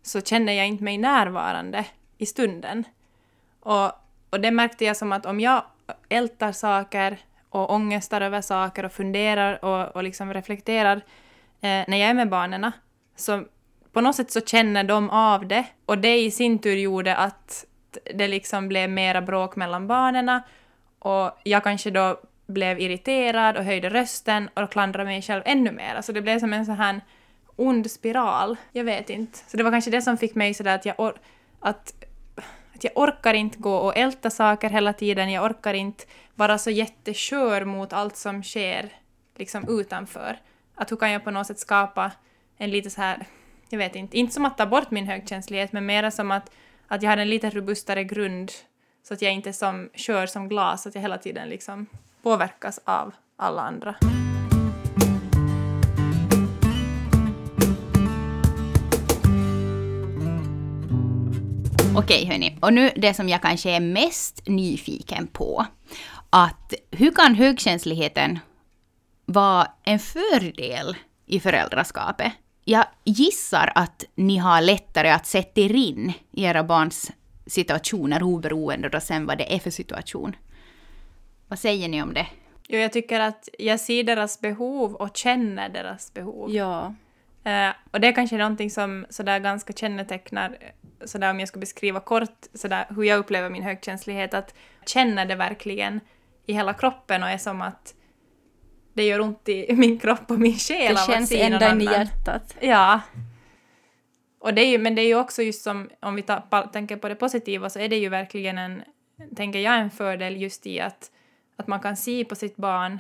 så 0.01 0.21
känner 0.21 0.53
jag 0.53 0.67
inte 0.67 0.83
mig 0.83 0.97
närvarande 0.97 1.85
i 2.17 2.25
stunden. 2.25 2.83
Och, 3.59 3.91
och 4.29 4.41
det 4.41 4.51
märkte 4.51 4.85
jag 4.85 4.97
som 4.97 5.11
att 5.11 5.25
om 5.25 5.39
jag 5.39 5.63
ältar 6.09 6.51
saker 6.51 7.17
och 7.49 7.69
ångestar 7.73 8.21
över 8.21 8.41
saker 8.41 8.85
och 8.85 8.91
funderar 8.91 9.65
och, 9.65 9.95
och 9.95 10.03
liksom 10.03 10.33
reflekterar 10.33 10.95
eh, 11.61 11.83
när 11.87 11.97
jag 11.97 12.09
är 12.09 12.13
med 12.13 12.29
barnen 12.29 12.71
så 13.15 13.43
på 13.97 14.01
något 14.01 14.15
sätt 14.15 14.31
så 14.31 14.41
känner 14.41 14.83
de 14.83 15.09
av 15.09 15.47
det 15.47 15.65
och 15.85 15.97
det 15.97 16.17
i 16.17 16.31
sin 16.31 16.59
tur 16.59 16.75
gjorde 16.75 17.15
att 17.15 17.65
det 18.13 18.27
liksom 18.27 18.67
blev 18.67 18.89
mera 18.89 19.21
bråk 19.21 19.55
mellan 19.55 19.87
barnen 19.87 20.41
och 20.99 21.31
jag 21.43 21.63
kanske 21.63 21.91
då 21.91 22.19
blev 22.47 22.79
irriterad 22.79 23.57
och 23.57 23.63
höjde 23.63 23.89
rösten 23.89 24.49
och 24.53 24.71
klandrade 24.71 25.05
mig 25.05 25.21
själv 25.21 25.41
ännu 25.45 25.71
mer. 25.71 25.95
Alltså 25.95 26.13
det 26.13 26.21
blev 26.21 26.39
som 26.39 26.53
en 26.53 26.65
sån 26.65 26.75
här 26.75 27.01
ond 27.55 27.91
spiral. 27.91 28.57
Jag 28.71 28.83
vet 28.83 29.09
inte. 29.09 29.39
Så 29.47 29.57
det 29.57 29.63
var 29.63 29.71
kanske 29.71 29.91
det 29.91 30.01
som 30.01 30.17
fick 30.17 30.35
mig 30.35 30.53
sådär 30.53 30.75
att 30.75 30.85
jag, 30.85 30.95
or- 30.97 31.19
att, 31.59 31.93
att 32.75 32.83
jag 32.83 32.93
orkar 32.95 33.33
inte 33.33 33.57
gå 33.57 33.75
och 33.75 33.97
älta 33.97 34.29
saker 34.29 34.69
hela 34.69 34.93
tiden. 34.93 35.31
Jag 35.31 35.45
orkar 35.45 35.73
inte 35.73 36.03
vara 36.35 36.57
så 36.57 36.69
jätteskör 36.69 37.65
mot 37.65 37.93
allt 37.93 38.15
som 38.17 38.43
sker 38.43 38.89
liksom 39.37 39.79
utanför. 39.79 40.39
Att 40.75 40.91
hur 40.91 40.97
kan 40.97 41.11
jag 41.11 41.23
på 41.23 41.31
något 41.31 41.47
sätt 41.47 41.59
skapa 41.59 42.11
en 42.57 42.69
lite 42.69 42.89
så 42.89 43.01
här, 43.01 43.25
jag 43.69 43.77
vet 43.77 43.95
inte, 43.95 44.17
inte 44.17 44.33
som 44.33 44.45
att 44.45 44.57
ta 44.57 44.65
bort 44.65 44.91
min 44.91 45.07
högkänslighet 45.07 45.71
men 45.73 45.85
mera 45.85 46.11
som 46.11 46.31
att, 46.31 46.51
att 46.87 47.03
jag 47.03 47.09
har 47.09 47.17
en 47.17 47.29
lite 47.29 47.49
robustare 47.49 48.03
grund 48.03 48.51
så 49.07 49.13
att 49.13 49.21
jag 49.21 49.33
inte 49.33 49.53
som 49.53 49.89
kör 49.93 50.25
som 50.25 50.49
glas, 50.49 50.87
att 50.87 50.95
jag 50.95 51.01
hela 51.01 51.17
tiden 51.17 51.49
liksom 51.49 51.87
påverkas 52.21 52.79
av 52.85 53.13
alla 53.35 53.61
andra. 53.61 53.95
Okej 61.95 62.25
hörni, 62.25 62.57
och 62.61 62.73
nu 62.73 62.91
det 62.95 63.13
som 63.13 63.29
jag 63.29 63.41
kanske 63.41 63.71
är 63.71 63.79
mest 63.79 64.47
nyfiken 64.47 65.27
på. 65.27 65.65
Att 66.29 66.73
hur 66.91 67.11
kan 67.11 67.35
högkänsligheten 67.35 68.39
vara 69.25 69.67
en 69.83 69.99
fördel 69.99 70.95
i 71.25 71.39
föräldraskapet? 71.39 72.33
Jag 72.69 72.85
gissar 73.03 73.71
att 73.75 74.05
ni 74.15 74.37
har 74.37 74.61
lättare 74.61 75.09
att 75.09 75.25
sätta 75.25 75.61
er 75.61 75.75
in 75.75 76.13
i 76.31 76.43
era 76.43 76.63
barns 76.63 77.11
situationer 77.45 78.23
oberoende 78.23 78.89
då 78.89 78.99
sen 78.99 79.25
vad 79.25 79.37
det 79.37 79.55
är 79.55 79.59
för 79.59 79.69
situation. 79.69 80.35
Vad 81.47 81.59
säger 81.59 81.89
ni 81.89 82.01
om 82.01 82.13
det? 82.13 82.27
Jo, 82.67 82.79
jag 82.79 82.93
tycker 82.93 83.19
att 83.19 83.49
jag 83.59 83.79
ser 83.79 84.03
deras 84.03 84.41
behov 84.41 84.93
och 84.93 85.17
känner 85.17 85.69
deras 85.69 86.13
behov. 86.13 86.51
Ja. 86.51 86.95
Eh, 87.43 87.69
och 87.91 87.99
det 87.99 88.07
är 88.07 88.15
kanske 88.15 88.37
någonting 88.37 88.71
som 88.71 89.05
sådär 89.09 89.39
ganska 89.39 89.73
kännetecknar, 89.73 90.57
sådär 91.05 91.29
om 91.29 91.39
jag 91.39 91.49
ska 91.49 91.59
beskriva 91.59 91.99
kort, 91.99 92.45
sådär 92.53 92.85
hur 92.89 93.03
jag 93.03 93.19
upplever 93.19 93.49
min 93.49 93.63
högkänslighet, 93.63 94.33
att 94.33 94.53
jag 94.79 94.89
känner 94.89 95.25
det 95.25 95.35
verkligen 95.35 95.99
i 96.45 96.53
hela 96.53 96.73
kroppen 96.73 97.23
och 97.23 97.29
är 97.29 97.37
som 97.37 97.61
att 97.61 97.93
det 98.97 99.03
gör 99.03 99.19
ont 99.21 99.49
i 99.49 99.73
min 99.77 99.99
kropp 99.99 100.31
och 100.31 100.39
min 100.39 100.57
själ 100.57 100.95
Det 100.95 101.13
känns 101.13 101.31
ända 101.31 101.71
in 101.71 101.81
i 101.81 101.85
hjärtat. 101.85 102.55
Ja. 102.59 103.01
Och 104.39 104.53
det 104.53 104.61
är 104.61 104.69
ju, 104.69 104.77
men 104.77 104.95
det 104.95 105.01
är 105.01 105.07
ju 105.07 105.15
också 105.15 105.43
just 105.43 105.63
som, 105.63 105.89
om 105.99 106.15
vi 106.15 106.21
pa- 106.21 106.69
tänker 106.73 106.97
på 106.97 107.09
det 107.09 107.15
positiva, 107.15 107.69
så 107.69 107.79
är 107.79 107.89
det 107.89 107.97
ju 107.97 108.09
verkligen 108.09 108.57
en, 108.57 108.83
tänker 109.35 109.59
jag, 109.59 109.79
en 109.79 109.91
fördel 109.91 110.41
just 110.41 110.67
i 110.67 110.79
att, 110.79 111.11
att 111.55 111.67
man 111.67 111.79
kan 111.79 111.97
se 111.97 112.25
på 112.25 112.35
sitt 112.35 112.55
barn 112.55 112.99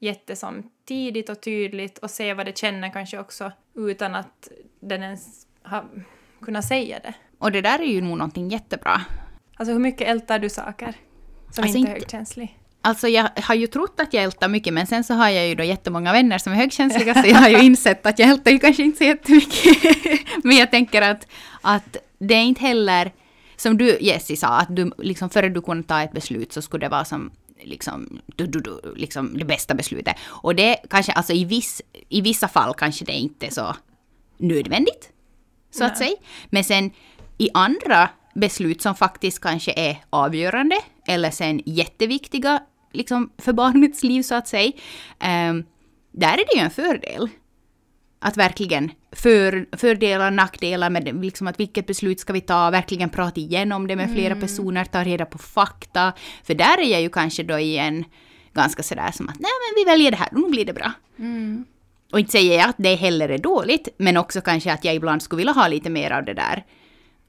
jättesom 0.00 0.70
tidigt 0.88 1.28
och 1.28 1.40
tydligt 1.40 1.98
och 1.98 2.10
se 2.10 2.34
vad 2.34 2.46
det 2.46 2.58
känner 2.58 2.90
kanske 2.92 3.18
också 3.18 3.52
utan 3.74 4.14
att 4.14 4.48
den 4.80 5.02
ens 5.02 5.46
har 5.62 5.84
kunnat 6.42 6.64
säga 6.64 6.98
det. 7.02 7.14
Och 7.38 7.52
det 7.52 7.60
där 7.60 7.78
är 7.78 7.84
ju 7.92 8.00
nog 8.00 8.18
någonting 8.18 8.48
jättebra. 8.48 9.00
Alltså 9.56 9.72
hur 9.72 9.80
mycket 9.80 10.08
ältar 10.08 10.38
du 10.38 10.48
saker 10.50 10.94
som 11.50 11.64
Alltså 11.64 11.78
inte 11.78 11.78
är 11.78 11.78
inte- 11.78 11.92
högkänslig? 11.92 12.58
Alltså 12.84 13.08
jag 13.08 13.28
har 13.42 13.54
ju 13.54 13.66
trott 13.66 14.00
att 14.00 14.14
jag 14.14 14.24
ältar 14.24 14.48
mycket, 14.48 14.74
men 14.74 14.86
sen 14.86 15.04
så 15.04 15.14
har 15.14 15.28
jag 15.28 15.48
ju 15.48 15.54
då 15.54 15.64
jättemånga 15.64 16.12
vänner 16.12 16.38
som 16.38 16.52
är 16.52 16.56
högkänsliga, 16.56 17.14
så 17.14 17.28
jag 17.28 17.36
har 17.36 17.48
ju 17.48 17.62
insett 17.62 18.06
att 18.06 18.18
jag 18.18 18.28
ältar 18.28 18.50
ju 18.50 18.58
kanske 18.58 18.82
inte 18.82 18.98
så 18.98 19.04
jättemycket. 19.04 20.20
men 20.44 20.56
jag 20.56 20.70
tänker 20.70 21.02
att, 21.02 21.26
att 21.60 21.96
det 22.18 22.34
är 22.34 22.42
inte 22.42 22.60
heller, 22.60 23.12
som 23.56 23.78
du 23.78 23.98
Jessie 24.00 24.36
sa, 24.36 24.48
att 24.48 24.76
du, 24.76 24.92
liksom, 24.98 25.30
före 25.30 25.48
du 25.48 25.62
kunde 25.62 25.88
ta 25.88 26.02
ett 26.02 26.12
beslut 26.12 26.52
så 26.52 26.62
skulle 26.62 26.86
det 26.86 26.88
vara 26.88 27.04
som 27.04 27.30
liksom, 27.62 28.20
du, 28.36 28.46
du, 28.46 28.60
du, 28.60 28.94
liksom 28.96 29.38
det 29.38 29.44
bästa 29.44 29.74
beslutet. 29.74 30.16
Och 30.26 30.54
det 30.54 30.76
kanske, 30.90 31.12
alltså 31.12 31.32
i, 31.32 31.44
viss, 31.44 31.82
i 32.08 32.20
vissa 32.20 32.48
fall 32.48 32.74
kanske 32.74 33.04
det 33.04 33.12
inte 33.12 33.46
är 33.46 33.50
så 33.50 33.76
nödvändigt, 34.38 35.10
så 35.70 35.84
att 35.84 36.00
Nej. 36.00 36.08
säga. 36.08 36.16
Men 36.50 36.64
sen 36.64 36.90
i 37.38 37.50
andra 37.54 38.08
beslut 38.34 38.82
som 38.82 38.94
faktiskt 38.94 39.40
kanske 39.40 39.72
är 39.76 39.96
avgörande 40.10 40.76
eller 41.06 41.30
sen 41.30 41.62
jätteviktiga 41.66 42.62
liksom 42.94 43.30
för 43.38 43.52
barnets 43.52 44.02
liv 44.02 44.22
så 44.22 44.34
att 44.34 44.48
säga, 44.48 44.72
ehm, 45.20 45.64
där 46.12 46.32
är 46.32 46.36
det 46.36 46.54
ju 46.56 46.60
en 46.60 46.70
fördel. 46.70 47.28
Att 48.20 48.36
verkligen 48.36 48.90
för, 49.12 49.76
fördelar, 49.76 50.30
nackdelar 50.30 50.90
med 50.90 51.24
liksom 51.24 51.46
att 51.46 51.60
vilket 51.60 51.86
beslut 51.86 52.20
ska 52.20 52.32
vi 52.32 52.40
ta, 52.40 52.70
verkligen 52.70 53.10
prata 53.10 53.40
igenom 53.40 53.86
det 53.86 53.96
med 53.96 54.12
flera 54.12 54.34
personer, 54.36 54.84
ta 54.84 55.04
reda 55.04 55.26
på 55.26 55.38
fakta. 55.38 56.12
För 56.44 56.54
där 56.54 56.80
är 56.80 56.92
jag 56.92 57.02
ju 57.02 57.08
kanske 57.08 57.42
då 57.42 57.58
igen 57.58 58.04
ganska 58.52 58.82
sådär 58.82 59.10
som 59.12 59.28
att 59.28 59.40
nej 59.40 59.50
men 59.60 59.84
vi 59.84 59.90
väljer 59.90 60.10
det 60.10 60.16
här, 60.16 60.28
nu 60.32 60.50
blir 60.50 60.64
det 60.64 60.72
bra. 60.72 60.92
Och 62.12 62.20
inte 62.20 62.32
säger 62.32 62.58
jag 62.58 62.68
att 62.68 62.76
det 62.78 62.94
heller 62.94 63.28
är 63.28 63.38
dåligt, 63.38 63.88
men 63.96 64.16
också 64.16 64.40
kanske 64.40 64.72
att 64.72 64.84
jag 64.84 64.94
ibland 64.94 65.22
skulle 65.22 65.38
vilja 65.38 65.52
ha 65.52 65.68
lite 65.68 65.90
mer 65.90 66.10
av 66.10 66.24
det 66.24 66.34
där. 66.34 66.64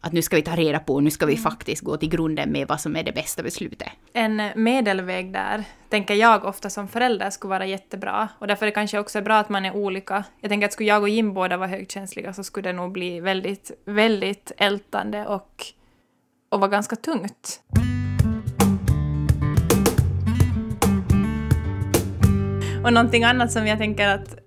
Att 0.05 0.13
nu 0.13 0.21
ska 0.21 0.35
vi 0.35 0.41
ta 0.41 0.55
reda 0.55 0.79
på, 0.79 0.99
nu 0.99 1.11
ska 1.11 1.25
vi 1.25 1.37
faktiskt 1.37 1.81
gå 1.81 1.97
till 1.97 2.09
grunden 2.09 2.51
med 2.51 2.67
vad 2.67 2.81
som 2.81 2.95
är 2.95 3.03
det 3.03 3.11
bästa 3.11 3.43
beslutet. 3.43 3.87
En 4.13 4.41
medelväg 4.55 5.33
där, 5.33 5.63
tänker 5.89 6.13
jag 6.13 6.45
ofta 6.45 6.69
som 6.69 6.87
förälder 6.87 7.29
skulle 7.29 7.49
vara 7.49 7.65
jättebra. 7.65 8.29
Och 8.39 8.47
därför 8.47 8.65
är 8.65 8.71
det 8.71 8.75
kanske 8.75 8.99
också 8.99 9.21
bra 9.21 9.37
att 9.37 9.49
man 9.49 9.65
är 9.65 9.75
olika. 9.75 10.23
Jag 10.41 10.49
tänker 10.49 10.67
att 10.67 10.73
skulle 10.73 10.89
jag 10.89 11.01
och 11.01 11.09
Jim 11.09 11.33
båda 11.33 11.57
vara 11.57 11.67
högkänsliga 11.67 12.33
så 12.33 12.43
skulle 12.43 12.69
det 12.69 12.73
nog 12.73 12.91
bli 12.91 13.19
väldigt, 13.19 13.71
väldigt 13.85 14.51
ältande 14.57 15.25
och, 15.25 15.65
och 16.49 16.59
vara 16.59 16.71
ganska 16.71 16.95
tungt. 16.95 17.61
Och 22.83 22.93
någonting 22.93 23.23
annat 23.23 23.51
som 23.51 23.67
jag 23.67 23.77
tänker 23.77 24.07
att 24.07 24.44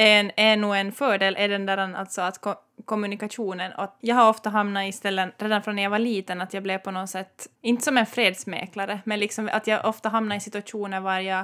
en, 0.00 0.30
är 0.36 0.56
nog 0.56 0.76
en 0.76 0.92
fördel 0.92 1.36
är 1.38 1.48
den 1.48 1.66
där 1.66 1.78
alltså 1.78 2.22
att 2.22 2.40
ko- 2.40 2.54
kommunikationen. 2.84 3.72
Och 3.72 3.96
jag 4.00 4.16
har 4.16 4.30
ofta 4.30 4.50
hamnat 4.50 4.88
i 4.88 4.92
ställen, 4.92 5.32
redan 5.38 5.62
från 5.62 5.76
när 5.76 5.82
jag 5.82 5.90
var 5.90 5.98
liten, 5.98 6.40
att 6.40 6.54
jag 6.54 6.62
blev 6.62 6.78
på 6.78 6.90
något 6.90 7.10
sätt, 7.10 7.46
inte 7.60 7.84
som 7.84 7.98
en 7.98 8.06
fredsmäklare, 8.06 9.00
men 9.04 9.20
liksom 9.20 9.50
att 9.52 9.66
jag 9.66 9.84
ofta 9.84 10.08
hamnar 10.08 10.36
i 10.36 10.40
situationer 10.40 11.00
var 11.00 11.18
jag 11.18 11.40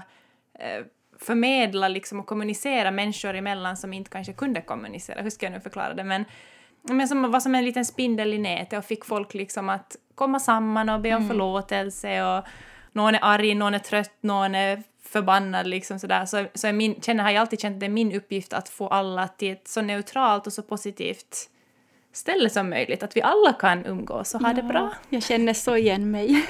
eh, 0.59 0.85
förmedla 1.21 1.88
liksom 1.88 2.21
och 2.21 2.27
kommunicera 2.27 2.90
människor 2.90 3.35
emellan 3.35 3.77
som 3.77 3.93
inte 3.93 4.11
kanske 4.11 4.33
kunde 4.33 4.61
kommunicera. 4.61 5.23
Hur 5.23 5.31
ska 5.31 5.47
jag 5.47 5.53
nu 5.53 5.61
förklara 5.61 5.95
det? 5.95 6.05
Men, 6.05 6.25
men 6.83 7.09
som 7.09 7.31
var 7.31 7.40
som 7.40 7.55
en 7.55 7.64
liten 7.64 7.85
spindel 7.85 8.35
i 8.35 8.38
nätet 8.38 8.79
och 8.79 8.85
fick 8.85 9.05
folk 9.05 9.35
liksom 9.35 9.69
att 9.69 9.97
komma 10.14 10.40
samman 10.40 10.88
och 10.88 11.01
be 11.01 11.14
om 11.14 11.29
förlåtelse 11.29 12.23
och 12.23 12.45
någon 12.93 13.14
är 13.14 13.21
arg, 13.23 13.55
någon 13.55 13.75
är 13.75 13.79
trött, 13.79 14.17
någon 14.21 14.55
är 14.55 14.83
förbannad 15.14 15.66
liksom 15.66 15.98
sådär. 15.98 16.24
Så, 16.27 16.44
så 16.55 16.66
är 16.66 16.72
min, 16.72 17.00
känner, 17.03 17.24
har 17.24 17.31
jag 17.31 17.40
alltid 17.40 17.61
känt 17.61 17.74
att 17.77 17.81
det 17.81 17.87
är 17.87 17.90
min 17.90 18.12
uppgift 18.12 18.53
att 18.53 18.68
få 18.68 18.88
alla 18.88 19.29
till 19.29 19.53
ett 19.53 19.68
så 19.68 19.83
neutralt 19.83 20.46
och 20.46 20.53
så 20.53 20.62
positivt 20.62 21.37
ställe 22.12 22.50
som 22.50 22.70
möjligt. 22.70 23.03
Att 23.03 23.16
vi 23.16 23.22
alla 23.22 23.53
kan 23.53 23.87
umgås 23.87 24.35
och 24.35 24.40
ha 24.40 24.53
det 24.53 24.62
bra. 24.62 24.92
Jag 25.09 25.22
känner 25.22 25.53
så 25.55 25.77
igen 25.77 26.11
mig. 26.11 26.29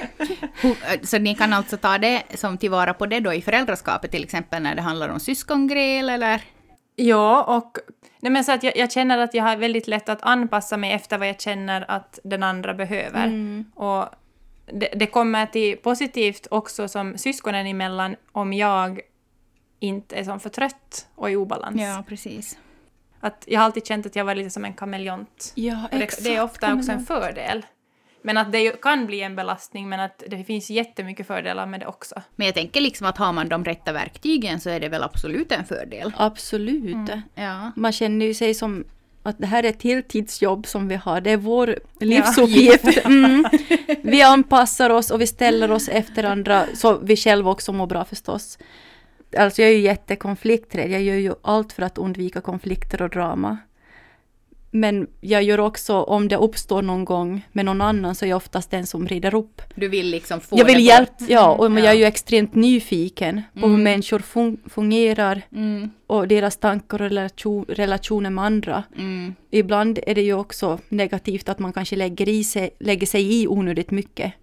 Hur- 0.61 1.05
Så 1.05 1.17
ni 1.19 1.35
kan 1.35 1.53
alltså 1.53 1.77
ta 1.77 1.97
det 1.97 2.23
som 2.35 2.57
tillvara 2.57 2.93
på 2.93 3.05
det 3.05 3.19
då 3.19 3.33
i 3.33 3.41
föräldraskapet 3.41 4.11
till 4.11 4.23
exempel 4.23 4.63
när 4.63 4.75
det 4.75 4.81
handlar 4.81 5.09
om 5.09 5.19
syskongräl 5.19 6.09
eller? 6.09 6.41
Ja, 6.95 7.43
och 7.43 7.77
nej 8.19 8.31
men 8.31 8.43
så 8.43 8.51
att 8.51 8.63
jag, 8.63 8.77
jag 8.77 8.91
känner 8.91 9.17
att 9.17 9.33
jag 9.33 9.43
har 9.43 9.55
väldigt 9.57 9.87
lätt 9.87 10.09
att 10.09 10.23
anpassa 10.23 10.77
mig 10.77 10.91
efter 10.93 11.17
vad 11.17 11.27
jag 11.27 11.41
känner 11.41 11.85
att 11.91 12.19
den 12.23 12.43
andra 12.43 12.73
behöver. 12.73 13.27
Och 13.75 14.05
det, 14.65 14.89
det 14.95 15.07
kommer 15.07 15.45
till 15.45 15.77
positivt 15.77 16.47
också 16.51 16.87
som 16.87 17.17
syskonen 17.17 17.67
emellan 17.67 18.15
om 18.31 18.53
jag 18.53 19.01
inte 19.79 20.15
är 20.15 20.23
som 20.23 20.39
för 20.39 20.49
trött 20.49 21.07
och 21.15 21.31
i 21.31 21.35
obalans. 21.35 21.81
precis. 22.07 22.57
Att 23.19 23.43
jag 23.47 23.59
har 23.59 23.65
alltid 23.65 23.85
känt 23.85 24.05
att 24.05 24.15
jag 24.15 24.25
var 24.25 24.35
lite 24.35 24.49
som 24.49 24.65
en 24.65 24.73
kameleont. 24.73 25.51
Ja, 25.55 25.87
Och 25.91 25.99
det, 25.99 26.23
det 26.23 26.35
är 26.35 26.43
ofta 26.43 26.73
också 26.73 26.91
en 26.91 27.05
fördel. 27.05 27.65
Men 28.21 28.37
att 28.37 28.51
det 28.51 28.81
kan 28.81 29.05
bli 29.05 29.21
en 29.21 29.35
belastning, 29.35 29.89
men 29.89 29.99
att 29.99 30.23
det 30.27 30.43
finns 30.43 30.69
jättemycket 30.69 31.27
fördelar 31.27 31.65
med 31.65 31.79
det 31.79 31.85
också. 31.85 32.21
Men 32.35 32.45
jag 32.45 32.55
tänker 32.55 32.81
liksom 32.81 33.07
att 33.07 33.17
har 33.17 33.33
man 33.33 33.49
de 33.49 33.65
rätta 33.65 33.93
verktygen 33.93 34.59
så 34.59 34.69
är 34.69 34.79
det 34.79 34.89
väl 34.89 35.03
absolut 35.03 35.51
en 35.51 35.65
fördel. 35.65 36.13
Absolut. 36.17 37.09
Ja. 37.35 37.71
Man 37.75 37.91
känner 37.91 38.25
ju 38.25 38.33
sig 38.33 38.53
som 38.53 38.85
att 39.25 39.37
det 39.37 39.45
här 39.45 39.63
är 39.63 39.69
ett 39.69 39.83
heltidsjobb 39.83 40.67
som 40.67 40.87
vi 40.87 40.95
har. 40.95 41.21
Det 41.21 41.31
är 41.31 41.37
vår 41.37 41.79
livsuppgift. 41.99 42.85
Mm. 43.05 43.45
Vi 44.01 44.21
anpassar 44.21 44.89
oss 44.89 45.11
och 45.11 45.21
vi 45.21 45.27
ställer 45.27 45.71
oss 45.71 45.89
efter 45.89 46.23
andra 46.23 46.65
så 46.73 46.97
vi 46.97 47.15
själva 47.15 47.51
också 47.51 47.73
mår 47.73 47.87
bra 47.87 48.05
förstås. 48.05 48.57
Alltså 49.37 49.61
jag 49.61 49.71
är 49.71 49.75
ju 49.75 49.81
jättekonflikträdd. 49.81 50.91
Jag 50.91 51.01
gör 51.01 51.15
ju 51.15 51.33
allt 51.41 51.73
för 51.73 51.83
att 51.83 51.97
undvika 51.97 52.41
konflikter 52.41 53.01
och 53.01 53.09
drama. 53.09 53.57
Men 54.77 55.07
jag 55.21 55.43
gör 55.43 55.59
också, 55.59 55.93
om 56.01 56.27
det 56.27 56.35
uppstår 56.35 56.81
någon 56.81 57.05
gång 57.05 57.47
med 57.51 57.65
någon 57.65 57.81
annan, 57.81 58.15
så 58.15 58.25
är 58.25 58.29
jag 58.29 58.37
oftast 58.37 58.71
den 58.71 58.85
som 58.87 59.07
rider 59.07 59.35
upp. 59.35 59.61
Du 59.75 59.87
vill 59.87 60.09
liksom 60.09 60.41
få 60.41 60.57
Jag 60.57 60.67
det 60.67 60.73
vill 60.73 60.83
bort. 60.83 60.87
hjälpa, 60.87 61.25
ja, 61.27 61.51
och 61.51 61.71
Ja. 61.71 61.79
jag 61.79 61.87
är 61.93 61.93
ju 61.97 62.03
extremt 62.05 62.55
nyfiken 62.55 63.41
på 63.53 63.59
hur 63.59 63.65
Mm. 63.67 63.83
människor 63.83 64.19
fun- 64.19 64.57
fungerar 64.69 65.41
Mm, 65.51 65.89
och 66.07 66.27
deras 66.27 66.57
tankar 66.57 67.01
och 67.01 67.09
relation, 67.09 67.65
relationer 67.67 68.29
med 68.29 68.45
andra. 68.45 68.83
mm, 68.97 69.35
Ibland 69.51 69.99
är 70.07 70.15
det 70.15 70.21
ju 70.21 70.33
också 70.33 70.79
negativt 70.89 71.49
att 71.49 71.59
man 71.59 71.73
kanske 71.73 71.95
lägger, 71.95 72.29
i 72.29 72.43
sig, 72.43 72.69
lägger 72.79 73.07
sig 73.07 73.41
i 73.41 73.47
onödigt 73.47 73.91
mycket. 73.91 74.33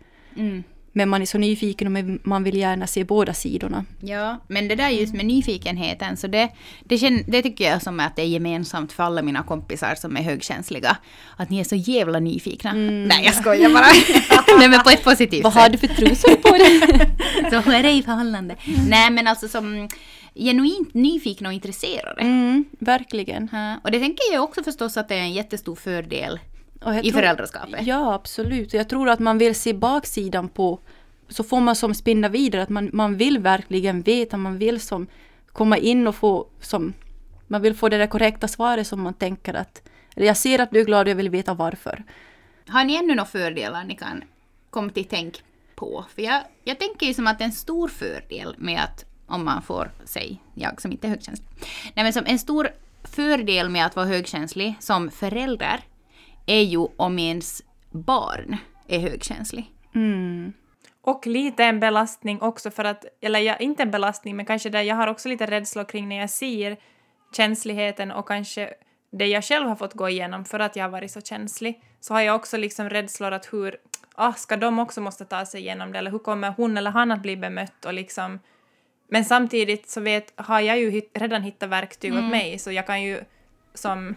Mm. 0.95 1.03
Men 1.03 1.09
man 1.09 1.23
är 1.23 1.27
så 1.27 1.39
nyfiken 1.39 1.87
och 1.97 2.05
man- 2.29 2.45
vill 2.45 2.57
gärna 2.57 2.87
se 2.87 3.05
båda 3.05 3.35
sidorna. 3.35 3.85
Ja, 4.01 4.39
men 4.49 4.69
det 4.69 4.75
där 4.75 4.89
just 4.89 5.15
med 5.15 5.27
nyfikenheten, 5.27 6.17
så 6.17 6.27
det, 6.27 6.49
det, 6.85 7.23
det 7.27 7.43
tycker 7.43 7.71
jag 7.71 7.83
som 7.83 8.01
att 8.01 8.17
det 8.17 8.23
är 8.23 8.27
gemensamt 8.27 8.93
för 8.93 9.03
alla 9.03 9.23
mina 9.23 9.43
kompisar 9.43 9.95
som 9.95 10.17
är 10.17 10.23
högkänsliga. 10.23 10.97
Att 11.37 11.51
ni 11.51 11.61
är 11.61 11.65
så 11.65 11.77
jävla 11.77 12.21
nyfikna. 12.21 12.73
Nej, 12.73 13.25
jag 13.25 13.35
skojar 13.35 13.71
bara. 13.71 13.87
Nej, 14.59 14.69
men 14.69 14.81
på 14.83 14.91
ett 14.91 15.05
positivt 15.05 15.45
Vad 15.45 15.53
sätt. 15.53 15.63
har 15.63 15.69
du 15.69 15.79
för 15.79 15.87
trosor 15.87 16.35
på 16.35 16.57
dig? 16.57 16.81
Så 17.65 17.71
är 17.71 17.83
det 17.83 17.91
i 17.91 18.03
förhållande? 18.03 18.57
Nej, 18.89 19.11
men 19.11 19.27
alltså 19.29 19.49
som 19.49 19.89
genuint 20.35 20.95
nyfikna 20.95 21.49
och 21.49 21.53
intresserade. 21.53 22.21
Mm, 22.21 22.65
verkligen. 22.79 23.49
Ja, 23.53 23.77
Och 23.85 23.91
det 23.91 23.99
tänker 24.01 24.33
jag 24.33 24.45
också 24.45 24.63
förstås 24.63 24.97
att 24.97 25.09
det 25.09 25.15
är 25.15 25.19
en 25.21 25.33
jättestor 25.33 25.75
fördel 25.77 26.39
i 26.87 27.11
tror- 27.11 27.21
föräldraskapet. 27.21 27.87
Ja, 27.87 28.15
absolut. 28.15 28.75
Jag 28.75 28.89
tror 28.89 29.09
att 29.09 29.21
man 29.21 29.39
vill 29.39 29.55
se 29.55 29.73
baksidan 29.75 30.49
på, 30.49 30.79
så 31.29 31.45
får 31.45 31.61
man 31.61 31.77
som 31.77 31.95
spinna 31.95 32.29
vidare, 32.29 32.63
att 32.63 32.69
man, 32.69 32.91
man 32.93 33.17
vill 33.17 33.39
verkligen 33.39 34.03
veta, 34.03 34.37
man 34.37 34.59
vill 34.59 34.81
som 34.81 35.07
komma 35.53 35.77
in 35.77 36.07
och 36.07 36.15
få 36.15 36.47
som, 36.61 36.93
man 37.47 37.63
vill 37.63 37.75
få 37.75 37.89
det 37.89 37.99
där 37.99 38.07
korrekta 38.07 38.49
svaret 38.49 38.87
som 38.87 39.01
man 39.01 39.15
tänker 39.15 39.55
att, 39.55 39.83
eller 40.17 40.27
jag 40.27 40.37
ser 40.37 40.59
att 40.59 40.71
du 40.71 40.81
är 40.81 40.85
glad 40.85 41.07
och 41.07 41.11
jag 41.11 41.17
vill 41.17 41.31
veta 41.31 41.55
varför. 41.55 42.05
Har 42.69 42.85
ni 42.85 42.95
ännu 42.97 43.15
några 43.15 43.25
fördelar 43.25 43.85
ni 43.85 43.95
kan 43.95 44.25
komma 44.71 44.91
till 44.91 45.05
tänk 45.05 45.43
på? 45.75 46.05
För 46.15 46.23
jag, 46.23 46.43
jag 46.65 46.79
tänker 46.79 47.07
ju 47.07 47.15
som 47.15 47.27
att 47.27 47.41
en 47.41 47.53
stor 47.53 47.89
fördel 47.89 48.55
med 48.59 48.81
att, 48.81 49.05
om 49.27 49.45
man 49.45 49.63
får 49.63 49.91
säga, 50.05 50.37
jag 50.55 50.81
som 50.81 50.93
inte 50.93 51.07
är 51.07 51.09
högkänslig. 51.09 51.49
Nej 51.95 52.05
men 52.05 52.13
som 52.13 52.27
en 52.27 52.39
stor 52.39 52.69
fördel 53.05 53.69
med 53.69 53.87
att 53.87 53.97
vara 53.97 54.07
högkänslig 54.07 54.75
som 54.81 55.11
förälder 55.11 55.81
är 56.47 56.63
ju 56.63 56.87
om 56.97 57.19
ens 57.19 57.63
barn 57.91 58.57
är 58.89 58.99
högkänslig. 58.99 59.71
Mm. 59.95 60.53
Och 61.03 61.27
lite 61.27 61.65
en 61.65 61.81
belastning 61.81 62.41
också 62.41 62.71
för 62.71 62.85
att, 62.85 63.05
eller 63.21 63.41
jag, 63.41 63.61
inte 63.61 63.83
en 63.83 63.91
belastning, 63.91 64.37
men 64.37 64.47
kanske 64.47 64.71
där 64.71 64.83
jag 64.83 64.97
har 64.97 65.07
också 65.07 65.29
lite 65.29 65.47
rädsla 65.47 65.85
kring 65.85 66.09
när 66.09 66.17
jag 66.17 66.31
ser 66.31 66.77
känsligheten 67.33 68.11
och 68.11 68.29
kanske 68.29 68.75
det 69.13 69.27
jag 69.27 69.45
själv 69.45 69.69
har 69.69 69.77
fått 69.77 69.95
gå 69.95 70.09
igenom 70.09 70.45
för 70.45 70.61
att 70.61 70.77
jag 70.77 70.85
har 70.85 70.91
varit 70.91 71.11
så 71.11 71.21
känslig, 71.21 71.83
så 72.01 72.15
har 72.15 72.21
jag 72.21 72.37
också 72.37 72.57
liksom 72.57 72.91
rädslor 72.91 73.33
att 73.33 73.53
hur, 73.53 73.77
ah, 74.15 74.33
ska 74.33 74.57
de 74.57 74.79
också 74.79 75.01
måste 75.01 75.25
ta 75.25 75.47
sig 75.47 75.61
igenom 75.61 75.93
det, 75.93 75.99
eller 75.99 76.11
hur 76.11 76.19
kommer 76.19 76.55
hon 76.57 76.79
eller 76.79 76.91
han 76.91 77.11
att 77.11 77.23
bli 77.23 77.37
bemött 77.37 77.85
och 77.85 77.95
liksom 77.95 78.39
men 79.13 79.25
samtidigt 79.25 79.89
så 79.89 80.01
vet, 80.01 80.33
har 80.37 80.61
jag 80.61 80.79
ju 80.79 80.91
hit, 80.91 81.11
redan 81.15 81.43
hittat 81.43 81.69
verktyg 81.69 82.13
Mm. 82.13 82.25
åt 82.25 82.31
mig, 82.31 82.59
så 82.59 82.73
jag 82.73 82.87
kan 82.87 83.03
ju 83.03 83.21
som... 83.75 84.17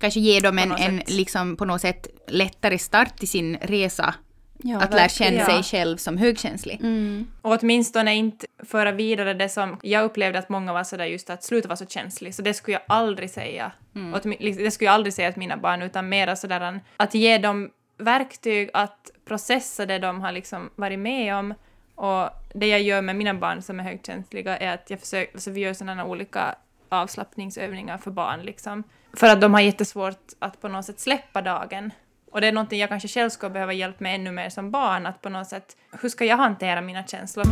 Kanske 0.00 0.20
ge 0.20 0.40
dem 0.40 0.58
en, 0.58 0.72
en 0.72 1.02
liksom 1.06 1.56
på 1.56 1.64
något 1.64 1.80
sätt 1.80 2.06
lättare 2.28 2.78
start 2.78 3.22
i 3.22 3.26
sin 3.26 3.56
resa. 3.56 4.14
Ja, 4.62 4.80
att 4.80 4.94
lära 4.94 5.08
känna 5.08 5.44
sig 5.44 5.62
själv 5.62 5.96
som 5.96 6.18
högkänslig. 6.18 6.80
Mm. 6.80 7.26
Och 7.42 7.58
åtminstone 7.62 8.14
inte 8.14 8.46
föra 8.64 8.92
vidare 8.92 9.34
det 9.34 9.48
som 9.48 9.76
jag 9.82 10.04
upplevde 10.04 10.38
att 10.38 10.48
många 10.48 10.72
var 10.72 10.84
sådär 10.84 11.04
just 11.04 11.30
att 11.30 11.44
sluta 11.44 11.68
vara 11.68 11.76
så 11.76 11.86
känslig, 11.86 12.34
så 12.34 12.42
det 12.42 12.54
skulle 12.54 12.74
jag 12.74 12.82
aldrig 12.86 13.30
säga. 13.30 13.72
Mm. 13.94 14.20
Det 14.40 14.70
skulle 14.70 14.86
jag 14.86 14.94
aldrig 14.94 15.14
säga 15.14 15.32
till 15.32 15.38
mina 15.38 15.56
barn, 15.56 15.82
utan 15.82 16.08
mera 16.08 16.36
sådär 16.36 16.80
att 16.96 17.14
ge 17.14 17.38
dem 17.38 17.70
verktyg 17.98 18.70
att 18.72 19.10
processa 19.24 19.86
det 19.86 19.98
de 19.98 20.20
har 20.20 20.32
liksom 20.32 20.70
varit 20.76 20.98
med 20.98 21.34
om. 21.34 21.54
Och 21.94 22.30
det 22.54 22.66
jag 22.66 22.82
gör 22.82 23.02
med 23.02 23.16
mina 23.16 23.34
barn 23.34 23.62
som 23.62 23.80
är 23.80 23.84
högkänsliga 23.84 24.56
är 24.56 24.74
att 24.74 24.90
jag 24.90 25.00
försöker, 25.00 25.34
alltså 25.34 25.50
vi 25.50 25.60
gör 25.60 25.74
sådana 25.74 26.04
olika 26.04 26.54
avslappningsövningar 26.88 27.98
för 27.98 28.10
barn 28.10 28.42
liksom. 28.42 28.84
För 29.12 29.26
att 29.26 29.40
de 29.40 29.54
har 29.54 29.60
jättesvårt 29.60 30.32
att 30.38 30.60
på 30.60 30.68
något 30.68 30.84
sätt 30.84 31.00
släppa 31.00 31.42
dagen. 31.42 31.90
Och 32.32 32.40
det 32.40 32.46
är 32.46 32.52
någonting 32.52 32.80
jag 32.80 32.88
kanske 32.88 33.08
själv 33.08 33.30
skulle 33.30 33.50
behöva 33.50 33.72
hjälp 33.72 34.00
med 34.00 34.14
ännu 34.14 34.32
mer 34.32 34.50
som 34.50 34.70
barn, 34.70 35.06
att 35.06 35.22
på 35.22 35.28
något 35.28 35.48
sätt, 35.48 35.76
hur 36.02 36.08
ska 36.08 36.24
jag 36.24 36.36
hantera 36.36 36.80
mina 36.80 37.06
känslor? 37.06 37.44